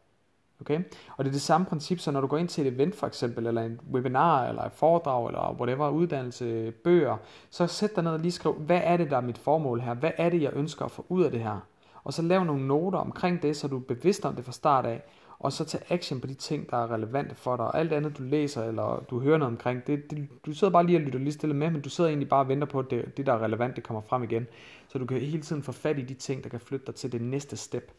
Okay? 0.62 0.80
Og 1.18 1.26
det 1.26 1.30
er 1.30 1.34
det 1.34 1.42
samme 1.42 1.66
princip, 1.66 2.00
så 2.00 2.12
når 2.12 2.22
du 2.22 2.28
går 2.28 2.38
ind 2.38 2.48
til 2.48 2.68
et 2.68 2.74
event 2.74 2.96
for 2.96 3.08
eksempel, 3.08 3.48
eller 3.48 3.62
en 3.62 3.80
webinar, 3.94 4.48
eller 4.48 4.62
et 4.62 4.72
foredrag, 4.72 5.28
eller 5.28 5.56
whatever, 5.60 5.90
uddannelse, 5.90 6.72
bøger, 6.72 7.18
så 7.50 7.68
sæt 7.68 7.96
dig 7.96 8.04
ned 8.04 8.12
og 8.12 8.20
lige 8.20 8.32
skriv, 8.32 8.54
hvad 8.54 8.82
er 8.84 8.98
det, 8.98 9.12
der 9.12 9.18
er 9.18 9.22
mit 9.22 9.38
formål 9.38 9.82
her? 9.82 9.94
Hvad 9.94 10.12
er 10.18 10.30
det, 10.30 10.42
jeg 10.42 10.52
ønsker 10.54 10.86
at 10.86 10.92
få 10.92 11.06
ud 11.10 11.24
af 11.24 11.32
det 11.32 11.40
her? 11.40 11.60
Og 12.04 12.14
så 12.14 12.22
lav 12.22 12.44
nogle 12.44 12.68
noter 12.68 13.00
omkring 13.00 13.42
det, 13.42 13.58
så 13.58 13.68
du 13.68 13.78
er 13.78 13.82
bevidst 13.82 14.26
om 14.26 14.36
det 14.36 14.46
fra 14.46 14.52
start 14.52 14.86
af, 14.86 15.04
og 15.40 15.54
så 15.54 15.66
tage 15.66 15.84
action 15.90 16.22
på 16.22 16.28
de 16.28 16.34
ting, 16.34 16.70
der 16.70 16.78
er 16.78 16.92
relevante 16.92 17.36
for 17.36 17.56
dig. 17.56 17.66
Og 17.66 17.80
alt 17.80 17.94
andet, 17.94 18.18
du 18.18 18.24
læser 18.24 18.64
eller 18.64 19.06
du 19.10 19.20
hører 19.20 19.38
noget 19.38 19.52
omkring, 19.52 19.88
det, 19.88 20.12
det, 20.12 20.28
du 20.46 20.54
sidder 20.54 20.72
bare 20.74 20.86
lige 20.86 20.98
og 20.98 21.02
lytter 21.02 21.20
lige 21.20 21.34
stille 21.34 21.56
med, 21.56 21.72
men 21.72 21.82
du 21.82 21.90
sidder 21.90 22.10
egentlig 22.10 22.30
bare 22.30 22.40
og 22.40 22.48
venter 22.48 22.68
på, 22.68 22.80
at 22.80 22.92
det, 22.92 23.18
det, 23.18 23.26
der 23.26 23.34
er 23.34 23.44
relevant, 23.44 23.76
det 23.76 23.84
kommer 23.84 24.02
frem 24.02 24.24
igen. 24.24 24.48
Så 24.88 24.98
du 24.98 25.06
kan 25.06 25.20
hele 25.20 25.42
tiden 25.42 25.64
få 25.64 25.72
fat 25.72 26.00
i 26.00 26.02
de 26.02 26.14
ting, 26.14 26.44
der 26.44 26.50
kan 26.50 26.60
flytte 26.60 26.86
dig 26.86 26.96
til 26.96 27.12
det 27.12 27.22
næste 27.22 27.58
step. 27.58 27.92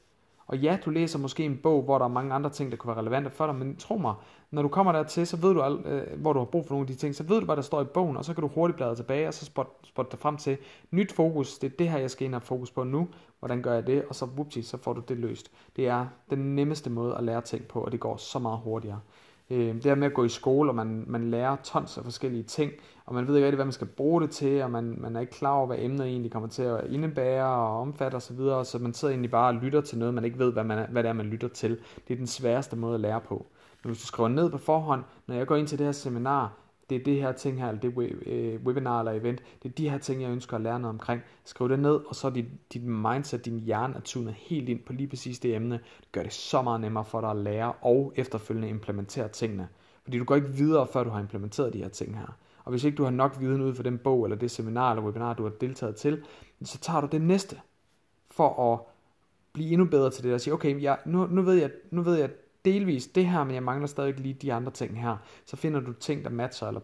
Og 0.49 0.59
ja, 0.59 0.79
du 0.85 0.91
læser 0.91 1.19
måske 1.19 1.45
en 1.45 1.57
bog, 1.63 1.83
hvor 1.83 1.99
der 1.99 2.05
er 2.05 2.09
mange 2.09 2.35
andre 2.35 2.51
ting, 2.51 2.71
der 2.71 2.77
kunne 2.77 2.89
være 2.89 2.99
relevante 2.99 3.31
for 3.31 3.47
dig, 3.47 3.55
men 3.55 3.77
tro 3.77 3.97
mig, 3.97 4.15
når 4.51 4.63
du 4.63 4.69
kommer 4.69 4.93
dertil, 4.93 5.27
så 5.27 5.37
ved 5.37 5.55
du, 5.55 5.63
alt, 5.63 5.87
øh, 5.87 6.21
hvor 6.21 6.33
du 6.33 6.39
har 6.39 6.47
brug 6.47 6.67
for 6.67 6.75
nogle 6.75 6.83
af 6.83 6.87
de 6.87 6.95
ting, 6.95 7.15
så 7.15 7.23
ved 7.23 7.39
du, 7.41 7.45
hvad 7.45 7.57
der 7.57 7.63
står 7.63 7.83
i 7.83 7.85
bogen, 7.85 8.17
og 8.17 8.25
så 8.25 8.35
kan 8.35 8.43
du 8.43 8.49
hurtigt 8.49 8.77
bladre 8.77 8.97
tilbage, 8.97 9.29
og 9.29 9.35
så 9.35 9.45
spotte 9.45 9.73
spot 9.85 10.13
dig 10.13 10.21
frem 10.21 10.37
til, 10.37 10.59
nyt 10.91 11.13
fokus, 11.13 11.59
det 11.59 11.73
er 11.73 11.77
det 11.77 11.89
her, 11.89 11.99
jeg 11.99 12.11
skal 12.11 12.27
ind 12.27 12.35
og 12.35 12.43
fokus 12.43 12.71
på 12.71 12.85
nu, 12.85 13.09
hvordan 13.39 13.63
gør 13.63 13.75
jeg 13.75 13.87
det, 13.87 14.05
og 14.09 14.15
så 14.15 14.25
whoopsie, 14.25 14.63
så 14.63 14.77
får 14.77 14.93
du 14.93 15.01
det 15.09 15.17
løst. 15.17 15.51
Det 15.77 15.89
er 15.89 16.07
den 16.31 16.55
nemmeste 16.57 16.91
måde 16.91 17.17
at 17.17 17.25
lære 17.25 17.41
ting 17.41 17.65
på, 17.65 17.81
og 17.81 17.93
det 17.93 18.01
går 18.01 18.17
så 18.17 18.39
meget 18.39 18.59
hurtigere. 18.59 19.01
Øh, 19.51 19.75
det 19.75 19.85
her 19.85 19.95
med 19.95 20.07
at 20.07 20.15
gå 20.15 20.25
i 20.25 20.29
skole, 20.29 20.71
og 20.71 20.75
man, 20.75 21.05
man 21.07 21.31
lærer 21.31 21.57
tons 21.57 21.99
af 21.99 22.05
forskellige 22.05 22.43
ting, 22.43 22.73
og 23.07 23.15
man 23.15 23.27
ved 23.27 23.37
ikke 23.37 23.47
rigtig, 23.47 23.57
hvad 23.57 23.65
man 23.65 23.73
skal 23.73 23.87
bruge 23.87 24.23
det 24.23 24.31
til, 24.31 24.63
og 24.63 24.71
man, 24.71 24.95
man 24.99 25.17
er 25.17 25.21
ikke 25.21 25.33
klar 25.33 25.53
over, 25.53 25.67
hvad 25.67 25.77
emnet 25.81 26.07
egentlig 26.07 26.33
kommer 26.33 26.49
til 26.49 26.63
at 26.63 26.85
indebære 26.91 27.47
og 27.47 27.81
omfatte 27.81 28.15
osv., 28.15 28.21
så, 28.21 28.35
videre, 28.35 28.65
så 28.65 28.79
man 28.79 28.95
sidder 28.95 29.13
egentlig 29.13 29.31
bare 29.31 29.49
og 29.49 29.55
lytter 29.55 29.81
til 29.81 29.99
noget, 29.99 30.15
man 30.15 30.25
ikke 30.25 30.39
ved, 30.39 30.53
hvad, 30.53 30.65
man, 30.65 30.87
hvad 30.91 31.03
det 31.03 31.09
er, 31.09 31.13
man 31.13 31.27
lytter 31.27 31.49
til. 31.49 31.79
Det 32.09 32.15
er 32.15 32.19
den 32.19 32.27
sværeste 32.27 32.77
måde 32.77 32.95
at 32.95 33.01
lære 33.01 33.21
på. 33.21 33.47
Men 33.83 33.91
hvis 33.91 34.01
du 34.01 34.07
skriver 34.07 34.29
ned 34.29 34.51
på 34.51 34.59
forhånd, 34.59 35.05
når 35.27 35.35
jeg 35.35 35.47
går 35.47 35.57
ind 35.57 35.67
til 35.67 35.79
det 35.79 35.87
her 35.87 35.93
seminar, 35.93 36.53
det 36.91 36.97
er 36.97 37.05
det 37.05 37.17
her 37.17 37.33
ting 37.33 37.61
her, 37.61 37.69
eller 37.69 37.81
det 37.81 38.27
øh, 38.27 38.61
webinar 38.65 38.99
eller 38.99 39.13
event, 39.13 39.43
det 39.63 39.69
er 39.69 39.73
de 39.73 39.91
her 39.91 39.99
ting, 39.99 40.23
jeg 40.23 40.31
ønsker 40.31 40.57
at 40.57 40.63
lære 40.63 40.81
noget 40.81 40.95
omkring. 40.95 41.23
Skriv 41.45 41.69
det 41.69 41.79
ned, 41.79 42.01
og 42.07 42.15
så 42.15 42.27
er 42.27 42.31
dit, 42.31 42.47
dit 42.73 42.85
mindset, 42.85 43.45
din 43.45 43.61
hjerne 43.61 43.97
er 43.97 44.01
tunet 44.01 44.35
helt 44.35 44.69
ind 44.69 44.81
på 44.81 44.93
lige 44.93 45.09
præcis 45.09 45.39
det 45.39 45.55
emne. 45.57 45.75
Det 45.75 46.13
gør 46.13 46.23
det 46.23 46.33
så 46.33 46.63
meget 46.63 46.81
nemmere 46.81 47.05
for 47.05 47.21
dig 47.21 47.31
at 47.31 47.37
lære 47.37 47.73
og 47.73 48.13
efterfølgende 48.17 48.69
implementere 48.69 49.29
tingene. 49.29 49.69
Fordi 50.05 50.19
du 50.19 50.25
går 50.25 50.37
ikke 50.37 50.49
videre, 50.49 50.87
før 50.87 51.05
du 51.05 51.11
har 51.11 51.21
implementeret 51.21 51.73
de 51.73 51.79
her 51.79 51.89
ting 51.89 52.19
her. 52.19 52.37
Og 52.65 52.71
hvis 52.71 52.85
ikke 52.85 52.97
du 52.97 53.05
har 53.05 53.11
nok 53.11 53.41
viden 53.41 53.61
ud 53.63 53.75
for 53.75 53.83
den 53.83 53.99
bog, 53.99 54.25
eller 54.25 54.37
det 54.37 54.51
seminar 54.51 54.91
eller 54.91 55.03
webinar, 55.03 55.35
du 55.35 55.43
har 55.43 55.51
deltaget 55.51 55.97
til, 55.97 56.23
så 56.63 56.79
tager 56.79 57.01
du 57.01 57.09
det 57.13 57.23
næste, 57.23 57.61
for 58.31 58.73
at 58.73 58.81
blive 59.53 59.73
endnu 59.73 59.87
bedre 59.87 60.11
til 60.11 60.25
det, 60.25 60.35
og 60.35 60.41
sige, 60.41 60.55
okay, 60.55 60.83
jeg, 60.83 60.99
nu, 61.07 61.27
nu, 61.27 61.43
ved 61.43 61.55
jeg, 61.55 61.71
nu 61.91 62.03
ved 62.03 62.17
jeg 62.17 62.31
delvis 62.65 63.07
det 63.07 63.27
her, 63.27 63.45
men 63.45 63.55
jeg 63.55 63.63
mangler 63.63 63.87
stadig 63.87 64.21
lige 64.21 64.35
de 64.35 64.53
andre 64.53 64.73
ting 64.73 65.01
her. 65.01 65.17
Så 65.45 65.57
finder 65.57 65.81
du 65.81 65.93
ting, 65.93 66.25
der 66.25 66.31
matcher, 66.31 66.69
eller 66.69 66.81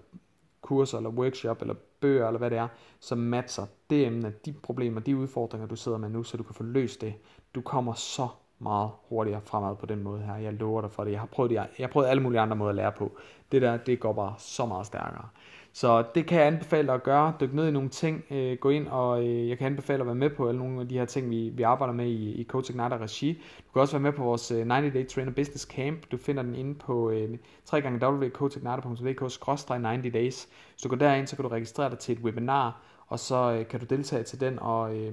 kurser, 0.61 0.99
eller 0.99 1.11
workshop, 1.11 1.61
eller 1.61 1.75
bøger, 2.01 2.27
eller 2.27 2.39
hvad 2.39 2.51
det 2.51 2.59
er, 2.59 2.69
som 3.01 3.19
matcher 3.19 3.67
det 3.91 4.07
emne, 4.07 4.33
de 4.45 4.53
problemer, 4.53 5.01
de 5.01 5.17
udfordringer, 5.17 5.69
du 5.69 5.77
sidder 5.77 5.99
med 5.99 6.09
nu, 6.09 6.23
så 6.23 6.37
du 6.37 6.43
kan 6.43 6.55
få 6.55 6.63
løst 6.63 7.01
det. 7.01 7.15
Du 7.55 7.61
kommer 7.61 7.95
så 7.95 8.29
meget 8.59 8.91
hurtigere 9.09 9.41
fremad 9.41 9.77
på 9.77 9.87
den 9.87 10.03
måde 10.03 10.23
her. 10.23 10.37
Jeg 10.37 10.53
lover 10.53 10.81
dig 10.81 10.91
for 10.91 11.05
det. 11.05 11.11
Jeg 11.11 11.21
har 11.21 11.27
prøvet, 11.27 11.51
det, 11.51 11.57
jeg 11.57 11.67
har 11.79 11.89
prøvet 11.89 12.09
alle 12.09 12.23
mulige 12.23 12.41
andre 12.41 12.57
måder 12.57 12.69
at 12.71 12.77
lære 12.77 12.93
på. 12.93 13.13
Det 13.53 13.63
der, 13.63 13.77
det 13.77 14.01
går 14.01 14.13
bare 14.13 14.35
så 14.39 14.67
meget 14.67 14.87
stærkere. 14.87 15.29
Så 15.77 16.05
det 16.15 16.27
kan 16.27 16.39
jeg 16.39 16.47
anbefale 16.47 16.87
dig 16.87 16.95
at 16.95 17.03
gøre. 17.03 17.33
Dyk 17.41 17.53
ned 17.53 17.69
i 17.69 17.71
nogle 17.71 17.89
ting. 17.89 18.25
Øh, 18.31 18.59
gå 18.59 18.71
ind, 18.71 18.89
og 18.89 19.27
øh, 19.27 19.49
jeg 19.49 19.59
kan 19.59 19.67
anbefale 19.67 20.01
at 20.01 20.07
være 20.07 20.15
med 20.15 20.31
på 20.31 20.49
alle 20.49 20.59
nogle 20.59 20.81
af 20.81 20.89
de 20.89 20.99
her 20.99 21.05
ting, 21.05 21.31
vi, 21.31 21.49
vi 21.49 21.63
arbejder 21.63 21.95
med 21.95 22.07
i, 22.07 22.33
i 22.33 22.45
Coach 22.45 22.71
Ignite 22.71 22.99
regi. 22.99 23.33
Du 23.33 23.73
kan 23.73 23.83
også 23.83 23.95
være 23.95 24.03
med 24.03 24.13
på 24.13 24.23
vores 24.23 24.51
øh, 24.51 24.71
90 24.71 24.95
Day 24.95 25.07
Trainer 25.07 25.33
Business 25.33 25.65
Camp. 25.65 26.11
Du 26.11 26.17
finder 26.17 26.43
den 26.43 26.55
inde 26.55 26.75
på 26.75 27.11
øh, 27.11 27.39
www.coachignite.dk-90 27.73 30.11
days. 30.11 30.49
Hvis 30.73 30.83
du 30.83 30.89
går 30.89 30.97
derind, 30.97 31.27
så 31.27 31.37
kan 31.37 31.43
du 31.43 31.49
registrere 31.49 31.91
dig 31.91 31.99
til 31.99 32.19
et 32.19 32.25
webinar, 32.25 32.83
og 33.07 33.19
så 33.19 33.53
øh, 33.53 33.69
kan 33.69 33.81
du 33.81 33.87
deltage 33.87 34.23
til 34.23 34.41
den 34.41 34.59
og 34.59 34.97
øh, 34.97 35.13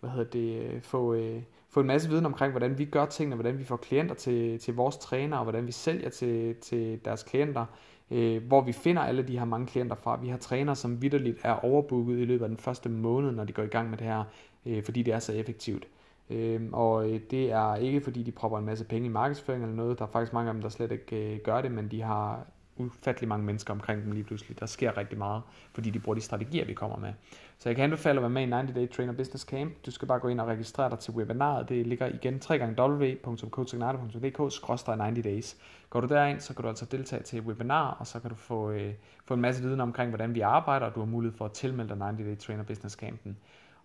hvad 0.00 0.10
hedder 0.10 0.30
det, 0.30 0.62
øh, 0.62 0.82
få, 0.82 1.14
øh, 1.14 1.42
få 1.68 1.80
en 1.80 1.86
masse 1.86 2.08
viden 2.08 2.26
omkring, 2.26 2.50
hvordan 2.50 2.78
vi 2.78 2.84
gør 2.84 3.06
tingene, 3.06 3.36
hvordan 3.36 3.58
vi 3.58 3.64
får 3.64 3.76
klienter 3.76 4.14
til, 4.14 4.58
til 4.58 4.74
vores 4.74 4.96
træner, 4.96 5.36
og 5.36 5.42
hvordan 5.42 5.66
vi 5.66 5.72
sælger 5.72 6.10
til, 6.10 6.54
til 6.54 7.00
deres 7.04 7.22
klienter 7.22 7.66
øh, 8.12 8.42
hvor 8.42 8.60
vi 8.60 8.72
finder 8.72 9.02
alle 9.02 9.22
de 9.22 9.38
her 9.38 9.44
mange 9.44 9.66
klienter 9.66 9.96
fra. 9.96 10.20
Vi 10.22 10.28
har 10.28 10.36
trænere, 10.36 10.76
som 10.76 11.02
vidderligt 11.02 11.38
er 11.44 11.52
overbooket 11.52 12.18
i 12.18 12.24
løbet 12.24 12.44
af 12.44 12.48
den 12.48 12.58
første 12.58 12.88
måned, 12.88 13.32
når 13.32 13.44
de 13.44 13.52
går 13.52 13.62
i 13.62 13.66
gang 13.66 13.90
med 13.90 13.98
det 13.98 14.06
her, 14.06 14.24
øh, 14.66 14.84
fordi 14.84 15.02
det 15.02 15.14
er 15.14 15.18
så 15.18 15.32
effektivt. 15.32 15.86
Øhm, 16.30 16.66
øh, 16.66 16.72
og 16.72 17.04
det 17.30 17.52
er 17.52 17.74
ikke 17.74 18.00
fordi, 18.00 18.22
de 18.22 18.32
propper 18.32 18.58
en 18.58 18.64
masse 18.64 18.84
penge 18.84 19.06
i 19.06 19.12
markedsføring 19.12 19.62
eller 19.62 19.76
noget. 19.76 19.98
Der 19.98 20.04
er 20.04 20.08
faktisk 20.08 20.32
mange 20.32 20.48
af 20.48 20.54
dem, 20.54 20.62
der 20.62 20.68
slet 20.68 20.92
ikke 20.92 21.34
øh, 21.34 21.40
gør 21.40 21.62
det, 21.62 21.72
men 21.72 21.88
de 21.88 22.02
har 22.02 22.46
ufattelig 22.76 23.28
mange 23.28 23.46
mennesker 23.46 23.74
omkring 23.74 24.02
dem 24.02 24.12
lige 24.12 24.24
pludselig. 24.24 24.60
Der 24.60 24.66
sker 24.66 24.96
rigtig 24.96 25.18
meget, 25.18 25.42
fordi 25.74 25.90
de 25.90 25.98
bruger 25.98 26.14
de 26.14 26.20
strategier, 26.20 26.64
vi 26.64 26.74
kommer 26.74 26.96
med. 26.96 27.12
Så 27.58 27.68
jeg 27.68 27.76
kan 27.76 27.84
anbefale 27.84 28.18
at 28.18 28.22
være 28.22 28.30
med 28.30 28.42
i 28.42 28.50
90 28.50 28.76
Day 28.76 28.90
Trainer 28.96 29.12
Business 29.12 29.44
Camp. 29.44 29.72
Du 29.86 29.90
skal 29.90 30.08
bare 30.08 30.18
gå 30.18 30.28
ind 30.28 30.40
og 30.40 30.46
registrere 30.46 30.90
dig 30.90 30.98
til 30.98 31.12
webinaret. 31.12 31.68
Det 31.68 31.86
ligger 31.86 32.06
igen 32.06 32.34
www.coachignate.dk-90 32.34 35.22
days. 35.22 35.56
Går 35.90 36.00
du 36.00 36.06
derind, 36.06 36.40
så 36.40 36.54
kan 36.54 36.62
du 36.62 36.68
altså 36.68 36.84
deltage 36.84 37.22
til 37.22 37.38
et 37.38 37.44
webinar, 37.44 37.96
og 38.00 38.06
så 38.06 38.20
kan 38.20 38.30
du 38.30 38.36
få, 38.36 38.70
øh, 38.70 38.94
få 39.24 39.34
en 39.34 39.40
masse 39.40 39.62
viden 39.62 39.80
omkring, 39.80 40.10
hvordan 40.10 40.34
vi 40.34 40.40
arbejder, 40.40 40.86
og 40.86 40.94
du 40.94 41.00
har 41.00 41.06
mulighed 41.06 41.36
for 41.36 41.44
at 41.44 41.52
tilmelde 41.52 41.88
dig 41.88 41.98
90 42.06 42.28
Day 42.28 42.36
Trainer 42.46 42.64
Business 42.64 42.96
Campen. 42.96 43.36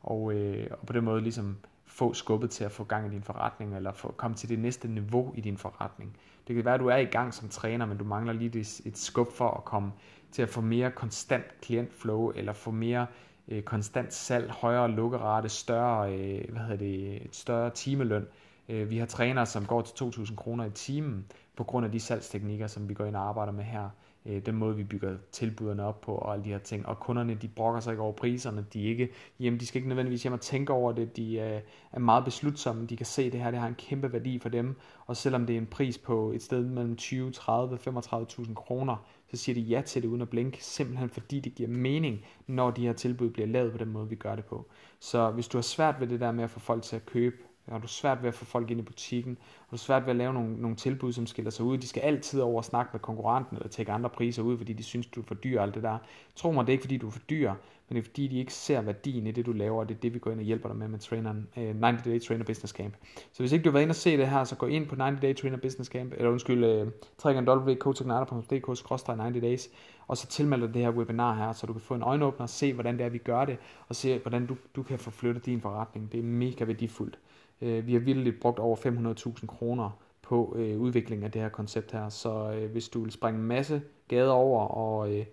Og, 0.02 0.34
øh, 0.34 0.68
og 0.72 0.88
på 0.88 0.94
den 0.94 1.04
måde 1.04 1.22
ligesom 1.22 1.58
få 1.86 2.14
skubbet 2.14 2.50
til 2.50 2.64
at 2.64 2.72
få 2.72 2.84
gang 2.84 3.08
i 3.08 3.10
din 3.10 3.24
forretning, 3.24 3.76
eller 3.76 3.92
få, 3.92 4.14
komme 4.18 4.38
til 4.38 4.50
det 4.50 4.60
næste 4.60 4.88
niveau 4.88 5.34
i 5.36 5.42
din 5.42 5.58
forretning. 5.58 6.18
Det 6.48 6.56
kan 6.56 6.66
være, 6.66 6.74
at 6.74 6.80
du 6.80 6.88
er 6.88 6.98
i 6.98 7.06
gang 7.06 7.34
som 7.34 7.50
træner, 7.50 7.86
men 7.86 7.98
du 7.98 8.04
mangler 8.04 8.34
lige 8.34 8.60
et, 8.60 8.82
et 8.86 8.98
skub 8.98 9.32
for 9.32 9.50
at 9.50 9.66
komme 9.66 9.92
til 10.32 10.42
at 10.42 10.50
få 10.50 10.62
mere 10.62 10.92
konstant 10.92 11.62
klientflow, 11.62 12.32
eller 12.36 12.54
få 12.54 12.72
mere 12.72 13.08
øh, 13.48 13.64
konstant 13.64 14.14
salg, 14.14 14.52
højere 14.52 14.92
lukkerate, 14.92 15.50
større, 15.50 16.14
øh, 16.14 16.52
hvad 16.52 16.62
hedder 16.62 16.78
det, 16.78 17.26
et 17.26 17.36
større 17.36 17.70
timeløn. 17.70 18.26
Øh, 18.70 18.90
vi 18.90 18.98
har 18.98 19.06
trænere, 19.06 19.46
som 19.46 19.66
går 19.66 19.82
til 19.82 20.04
2.000 20.04 20.36
kroner 20.36 20.66
i 20.66 20.70
timen 20.70 21.26
på 21.56 21.64
grund 21.64 21.86
af 21.86 21.92
de 21.92 22.00
salgsteknikker, 22.00 22.68
som 22.68 22.90
vi 22.90 22.94
går 22.94 23.06
ind 23.06 23.16
og 23.16 23.30
arbejder 23.30 23.52
med 23.52 23.64
her 23.64 23.90
øh, 24.28 24.46
den 24.46 24.56
måde, 24.56 24.76
vi 24.76 24.84
bygger 24.84 25.18
tilbuderne 25.32 25.84
op 25.84 26.02
på 26.02 26.12
og 26.12 26.34
alle 26.34 26.46
de 26.46 26.50
her 26.50 26.58
ting. 26.58 26.86
Og 26.86 27.00
kunderne, 27.00 27.36
de 27.36 27.48
brokker 27.48 27.80
sig 27.80 27.92
ikke 27.92 28.04
over 28.04 28.14
priserne. 28.14 28.66
De, 28.74 28.84
ikke, 28.84 29.10
jamen, 29.40 29.60
de 29.60 29.66
skal 29.66 29.80
ikke 29.80 29.90
nødvendigvis 29.90 30.24
hjem 30.24 30.34
og 30.34 30.42
tænke 30.42 30.74
over 30.74 30.92
det. 30.92 31.18
De 31.18 31.40
er, 31.40 31.62
er 31.92 32.00
meget 32.00 32.26
beslutsomme. 32.26 32.86
De 32.86 32.98
kan 32.98 33.06
se, 33.06 33.24
at 33.24 33.32
det 33.32 33.42
her 33.42 33.52
det 33.52 33.60
har 33.60 33.68
en 33.68 33.76
kæmpe 33.76 34.14
værdi 34.14 34.40
for 34.40 34.50
dem. 34.50 34.76
Og 35.06 35.18
selvom 35.18 35.46
det 35.46 35.54
er 35.54 35.58
en 35.58 35.66
pris 35.66 35.98
på 35.98 36.32
et 36.32 36.42
sted 36.42 36.64
mellem 36.64 36.96
20, 36.96 37.32
30, 37.32 37.78
35.000 37.88 38.54
kroner, 38.54 38.96
så 39.32 39.38
siger 39.38 39.54
de 39.54 39.62
ja 39.62 39.82
til 39.82 40.02
det 40.02 40.08
uden 40.08 40.22
at 40.22 40.30
blinke, 40.30 40.64
simpelthen 40.64 41.10
fordi 41.10 41.40
det 41.40 41.56
giver 41.56 41.70
mening, 41.70 42.26
når 42.48 42.72
de 42.72 42.86
her 42.86 42.94
tilbud 42.94 43.30
bliver 43.30 43.48
lavet 43.48 43.72
på 43.72 43.78
den 43.78 43.90
måde, 43.90 44.10
vi 44.10 44.16
gør 44.16 44.36
det 44.36 44.46
på. 44.46 44.68
Så 45.00 45.32
hvis 45.32 45.48
du 45.48 45.58
har 45.58 45.62
svært 45.62 46.00
ved 46.00 46.08
det 46.08 46.20
der 46.20 46.32
med 46.32 46.44
at 46.44 46.50
få 46.50 46.60
folk 46.60 46.84
til 46.84 46.96
at 46.96 47.06
købe 47.06 47.38
Øh, 47.68 47.72
har 47.72 47.80
du 47.80 47.88
svært 47.88 48.22
ved 48.22 48.28
at 48.28 48.34
få 48.36 48.46
folk 48.46 48.72
ind 48.72 48.80
i 48.80 48.84
butikken, 48.84 49.38
har 49.70 49.78
du 49.78 49.84
svært 49.84 50.04
ved 50.04 50.10
at 50.10 50.16
lave 50.16 50.34
nogle, 50.34 50.62
nogle 50.62 50.76
tilbud, 50.76 51.14
som 51.14 51.28
skiller 51.28 51.52
sig 51.52 51.66
ud. 51.66 51.78
De 51.78 51.88
skal 51.88 52.02
altid 52.02 52.42
over 52.42 52.58
og 52.58 52.66
snakke 52.66 52.90
med 52.94 53.00
konkurrenten 53.00 53.58
eller 53.58 53.70
tage 53.70 53.92
andre 53.92 54.10
priser 54.10 54.44
ud, 54.44 54.58
fordi 54.58 54.74
de 54.74 54.84
synes, 54.84 55.08
du 55.08 55.22
er 55.22 55.26
for 55.26 55.36
dyr 55.36 55.62
alt 55.62 55.76
det 55.76 55.84
der. 55.84 55.98
Tro 56.36 56.52
mig, 56.52 56.68
det 56.68 56.70
er 56.70 56.74
ikke 56.74 56.84
fordi, 56.84 56.98
du 56.98 57.08
er 57.08 57.12
for 57.12 57.20
dyr, 57.30 57.54
men 57.90 57.96
det 57.96 58.02
er 58.02 58.06
fordi, 58.06 58.28
de 58.28 58.40
ikke 58.40 58.54
ser 58.54 58.82
værdien 58.82 59.28
i 59.28 59.32
det, 59.32 59.46
du 59.46 59.52
laver, 59.52 59.80
og 59.80 59.90
det 59.90 59.96
er 59.96 60.00
det, 60.00 60.14
vi 60.14 60.20
går 60.20 60.32
ind 60.32 60.40
og 60.40 60.46
hjælper 60.46 60.70
dig 60.70 60.78
med 60.78 60.88
med 60.88 61.00
traineren, 61.00 61.48
øh, 61.58 61.82
90 61.82 62.04
Day 62.04 62.20
Trainer 62.20 62.46
Business 62.46 62.74
Camp. 62.74 62.94
Så 63.32 63.40
hvis 63.44 63.52
ikke 63.52 63.64
du 63.64 63.70
har 63.70 63.74
været 63.74 63.84
inde 63.84 63.92
og 63.92 63.96
se 63.96 64.18
det 64.18 64.30
her, 64.30 64.44
så 64.44 64.56
gå 64.56 64.66
ind 64.66 64.88
på 64.88 64.96
90 64.96 65.22
Day 65.22 65.36
Trainer 65.36 65.58
Business 65.58 65.90
Camp, 65.90 66.14
eller 66.18 66.30
undskyld, 66.32 66.64
uh, 66.64 66.88
www.coachignator.dk 67.26 68.68
90 69.08 69.42
days, 69.42 69.70
og 70.08 70.18
så 70.18 70.28
tilmeld 70.28 70.62
dig 70.62 70.74
det 70.74 70.82
her 70.82 70.90
webinar 70.90 71.36
her, 71.36 71.52
så 71.52 71.68
du 71.68 71.74
kan 71.74 71.82
få 71.82 71.94
en 71.94 72.04
øjenåbner 72.04 72.44
og 72.44 72.50
se, 72.50 72.74
hvordan 72.74 72.98
det 72.98 73.06
er, 73.06 73.10
vi 73.10 73.18
gør 73.18 73.46
det, 73.46 73.58
og 73.88 73.96
se, 73.96 74.20
hvordan 74.20 74.46
du, 74.46 74.58
du 74.76 74.84
kan 74.84 75.00
få 75.00 75.12
flyttet 75.12 75.46
din 75.46 75.62
forretning. 75.62 76.12
Det 76.12 76.20
er 76.20 76.24
mega 76.24 76.64
værdifuldt. 76.64 77.20
Øh, 77.62 77.88
vi 77.88 77.94
har 77.94 78.00
vildt 78.00 78.40
brugt 78.40 78.60
over 78.60 78.76
500.000 78.76 79.46
kroner 79.46 79.90
på 80.22 80.54
øh, 80.58 80.80
udviklingen 80.80 81.26
af 81.26 81.32
det 81.32 81.42
her 81.42 81.50
koncept 81.50 81.92
her, 81.92 82.10
så 82.10 82.52
øh, 82.52 82.72
hvis 82.72 82.90
du 82.90 83.04
vil 83.04 83.12
springe 83.12 83.40
en 83.40 83.48
masse 83.48 83.82
gader 84.08 84.32
over, 84.32 84.68
og 84.68 85.16
øh, 85.16 85.26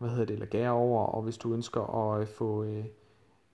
hvad 0.00 0.10
hedder 0.10 0.24
det, 0.24 0.52
eller 0.52 0.70
over, 0.70 1.06
og 1.06 1.22
hvis 1.22 1.38
du 1.38 1.54
ønsker 1.54 2.12
at 2.12 2.20
øh, 2.20 2.26
få 2.26 2.62
øh, 2.64 2.84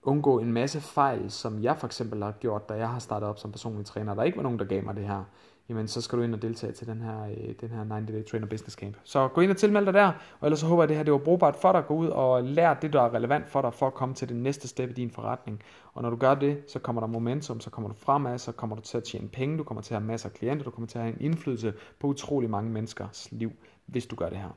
undgå 0.02 0.38
en 0.38 0.52
masse 0.52 0.80
fejl, 0.80 1.30
som 1.30 1.62
jeg 1.62 1.76
for 1.76 1.86
eksempel 1.86 2.22
har 2.22 2.32
gjort, 2.32 2.68
da 2.68 2.74
jeg 2.74 2.88
har 2.88 2.98
startet 2.98 3.28
op 3.28 3.38
som 3.38 3.52
personlig 3.52 3.86
træner, 3.86 4.14
der 4.14 4.22
ikke 4.22 4.36
var 4.36 4.42
nogen, 4.42 4.58
der 4.58 4.64
gav 4.64 4.84
mig 4.84 4.96
det 4.96 5.04
her, 5.04 5.24
jamen 5.68 5.88
så 5.88 6.00
skal 6.00 6.18
du 6.18 6.24
ind 6.24 6.34
og 6.34 6.42
deltage 6.42 6.72
til 6.72 6.86
den 6.86 7.02
her, 7.02 7.22
øh, 7.24 7.54
den 7.60 7.68
her 7.68 7.76
90 7.76 8.10
Day 8.10 8.24
Trainer 8.30 8.46
Business 8.46 8.76
Camp. 8.76 8.96
Så 9.04 9.28
gå 9.28 9.40
ind 9.40 9.50
og 9.50 9.56
tilmeld 9.56 9.86
dig 9.86 9.94
der, 9.94 10.12
og 10.40 10.46
ellers 10.46 10.60
så 10.60 10.66
håber 10.66 10.82
jeg, 10.82 10.84
at 10.84 10.88
det 10.88 10.96
her 10.96 11.04
det 11.04 11.12
var 11.12 11.18
brugbart 11.18 11.56
for 11.56 11.72
dig. 11.72 11.86
Gå 11.86 11.94
ud 11.94 12.08
og 12.08 12.44
lær 12.44 12.74
det, 12.74 12.92
der 12.92 13.02
er 13.02 13.14
relevant 13.14 13.48
for 13.48 13.62
dig, 13.62 13.74
for 13.74 13.86
at 13.86 13.94
komme 13.94 14.14
til 14.14 14.28
det 14.28 14.36
næste 14.36 14.68
step 14.68 14.90
i 14.90 14.92
din 14.92 15.10
forretning. 15.10 15.62
Og 15.94 16.02
når 16.02 16.10
du 16.10 16.16
gør 16.16 16.34
det, 16.34 16.62
så 16.68 16.78
kommer 16.78 17.00
der 17.00 17.08
momentum, 17.08 17.60
så 17.60 17.70
kommer 17.70 17.88
du 17.88 17.94
fremad, 17.94 18.38
så 18.38 18.52
kommer 18.52 18.76
du 18.76 18.82
til 18.82 18.96
at 18.96 19.04
tjene 19.04 19.28
penge, 19.28 19.58
du 19.58 19.64
kommer 19.64 19.82
til 19.82 19.94
at 19.94 20.00
have 20.00 20.06
masser 20.06 20.28
af 20.28 20.34
klienter, 20.34 20.64
du 20.64 20.70
kommer 20.70 20.88
til 20.88 20.98
at 20.98 21.04
have 21.04 21.14
en 21.14 21.20
indflydelse 21.20 21.74
på 22.00 22.06
utrolig 22.06 22.50
mange 22.50 22.70
menneskers 22.70 23.28
liv, 23.32 23.52
hvis 23.86 24.06
du 24.06 24.16
gør 24.16 24.28
det 24.28 24.38
her. 24.38 24.50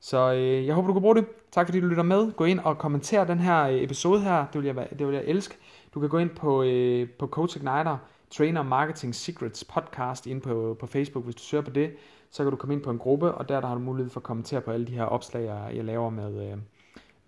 Så 0.00 0.32
øh, 0.32 0.66
jeg 0.66 0.74
håber, 0.74 0.86
du 0.86 0.92
kan 0.92 1.02
bruge 1.02 1.16
det. 1.16 1.26
Tak 1.52 1.66
fordi 1.66 1.80
du 1.80 1.86
lytter 1.86 2.02
med. 2.02 2.32
Gå 2.32 2.44
ind 2.44 2.60
og 2.60 2.78
kommenter 2.78 3.24
den 3.24 3.38
her 3.38 3.64
øh, 3.64 3.82
episode 3.82 4.20
her. 4.20 4.46
Det 4.52 4.62
vil 4.62 4.66
jeg, 4.66 4.88
det 4.98 5.06
vil 5.06 5.14
jeg 5.14 5.24
elske. 5.26 5.54
Du 5.94 6.00
kan 6.00 6.08
gå 6.08 6.18
ind 6.18 6.30
på, 6.30 6.62
øh, 6.62 7.08
på 7.18 7.26
Coach 7.26 7.56
Igniter, 7.56 7.98
Trainer 8.30 8.62
Marketing 8.62 9.14
Secrets 9.14 9.64
podcast 9.64 10.26
ind 10.26 10.42
på, 10.42 10.76
på 10.80 10.86
Facebook. 10.86 11.24
Hvis 11.24 11.34
du 11.34 11.42
søger 11.42 11.64
på 11.64 11.70
det, 11.70 11.90
så 12.30 12.42
kan 12.42 12.50
du 12.50 12.56
komme 12.56 12.74
ind 12.74 12.82
på 12.82 12.90
en 12.90 12.98
gruppe, 12.98 13.32
og 13.32 13.48
der, 13.48 13.60
der 13.60 13.68
har 13.68 13.74
du 13.74 13.80
mulighed 13.80 14.10
for 14.10 14.20
at 14.20 14.24
kommentere 14.24 14.60
på 14.60 14.70
alle 14.70 14.86
de 14.86 14.92
her 14.92 15.04
opslag, 15.04 15.72
jeg 15.74 15.84
laver 15.84 16.10
med, 16.10 16.50
øh, 16.50 16.58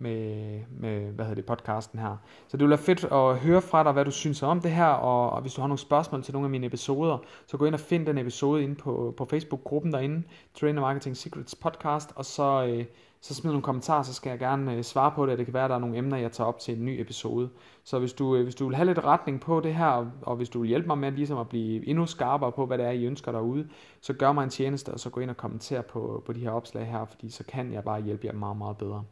med, 0.00 0.60
med 0.70 1.00
hvad 1.00 1.24
hedder 1.24 1.34
det, 1.34 1.46
podcasten 1.46 1.98
her. 1.98 2.16
Så 2.48 2.56
det 2.56 2.60
vil 2.60 2.70
være 2.70 2.78
fedt 2.78 3.04
at 3.04 3.38
høre 3.38 3.62
fra 3.62 3.84
dig, 3.84 3.92
hvad 3.92 4.04
du 4.04 4.10
synes 4.10 4.42
om 4.42 4.60
det 4.60 4.70
her, 4.70 4.86
og, 4.86 5.30
og 5.30 5.40
hvis 5.40 5.54
du 5.54 5.60
har 5.60 5.68
nogle 5.68 5.78
spørgsmål 5.78 6.22
til 6.22 6.32
nogle 6.32 6.46
af 6.46 6.50
mine 6.50 6.66
episoder, 6.66 7.18
så 7.46 7.56
gå 7.56 7.64
ind 7.64 7.74
og 7.74 7.80
find 7.80 8.06
den 8.06 8.18
episode 8.18 8.62
inde 8.62 8.74
på, 8.74 9.14
på 9.16 9.24
Facebook-gruppen 9.24 9.92
derinde, 9.92 10.22
Trainer 10.60 10.80
Marketing 10.80 11.16
Secrets 11.16 11.54
Podcast, 11.54 12.12
og 12.16 12.24
så, 12.24 12.66
øh, 12.68 12.84
så 13.20 13.34
smid 13.34 13.50
nogle 13.50 13.62
kommentarer, 13.62 14.02
så 14.02 14.14
skal 14.14 14.30
jeg 14.30 14.38
gerne 14.38 14.74
øh, 14.74 14.82
svare 14.82 15.10
på 15.10 15.26
det, 15.26 15.38
det 15.38 15.46
kan 15.46 15.54
være, 15.54 15.64
at 15.64 15.70
der 15.70 15.76
er 15.76 15.80
nogle 15.80 15.96
emner, 15.96 16.16
jeg 16.16 16.32
tager 16.32 16.48
op 16.48 16.58
til 16.58 16.78
en 16.78 16.84
ny 16.84 17.00
episode. 17.00 17.48
Så 17.84 17.98
hvis 17.98 18.12
du, 18.12 18.36
øh, 18.36 18.42
hvis 18.42 18.54
du 18.54 18.66
vil 18.66 18.76
have 18.76 18.86
lidt 18.86 19.04
retning 19.04 19.40
på 19.40 19.60
det 19.60 19.74
her, 19.74 19.86
og, 19.86 20.10
og 20.22 20.36
hvis 20.36 20.48
du 20.48 20.60
vil 20.60 20.68
hjælpe 20.68 20.86
mig 20.86 20.98
med 20.98 21.12
ligesom 21.12 21.38
at 21.38 21.48
blive 21.48 21.88
endnu 21.88 22.06
skarpere 22.06 22.52
på, 22.52 22.66
hvad 22.66 22.78
det 22.78 22.86
er, 22.86 22.90
I 22.90 23.04
ønsker 23.04 23.32
derude, 23.32 23.68
så 24.00 24.12
gør 24.12 24.32
mig 24.32 24.44
en 24.44 24.50
tjeneste, 24.50 24.90
og 24.90 25.00
så 25.00 25.10
gå 25.10 25.20
ind 25.20 25.30
og 25.30 25.36
kommenter 25.36 25.82
på, 25.82 26.22
på 26.26 26.32
de 26.32 26.40
her 26.40 26.50
opslag 26.50 26.86
her, 26.86 27.04
fordi 27.04 27.30
så 27.30 27.44
kan 27.44 27.72
jeg 27.72 27.84
bare 27.84 28.02
hjælpe 28.02 28.26
jer 28.26 28.32
meget, 28.32 28.56
meget 28.56 28.76
bedre. 28.76 29.04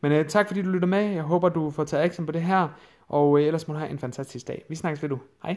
Men 0.00 0.12
øh, 0.12 0.28
tak 0.28 0.46
fordi 0.46 0.62
du 0.62 0.70
lytter 0.70 0.88
med. 0.88 1.02
Jeg 1.02 1.22
håber, 1.22 1.48
du 1.48 1.70
får 1.70 1.84
taget 1.84 2.04
action 2.04 2.26
på 2.26 2.32
det 2.32 2.42
her. 2.42 2.68
Og 3.08 3.38
øh, 3.40 3.46
ellers 3.46 3.68
må 3.68 3.74
du 3.74 3.78
have 3.78 3.90
en 3.90 3.98
fantastisk 3.98 4.48
dag. 4.48 4.64
Vi 4.68 4.74
snakkes 4.74 5.02
ved 5.02 5.08
du. 5.08 5.18
Hej. 5.42 5.56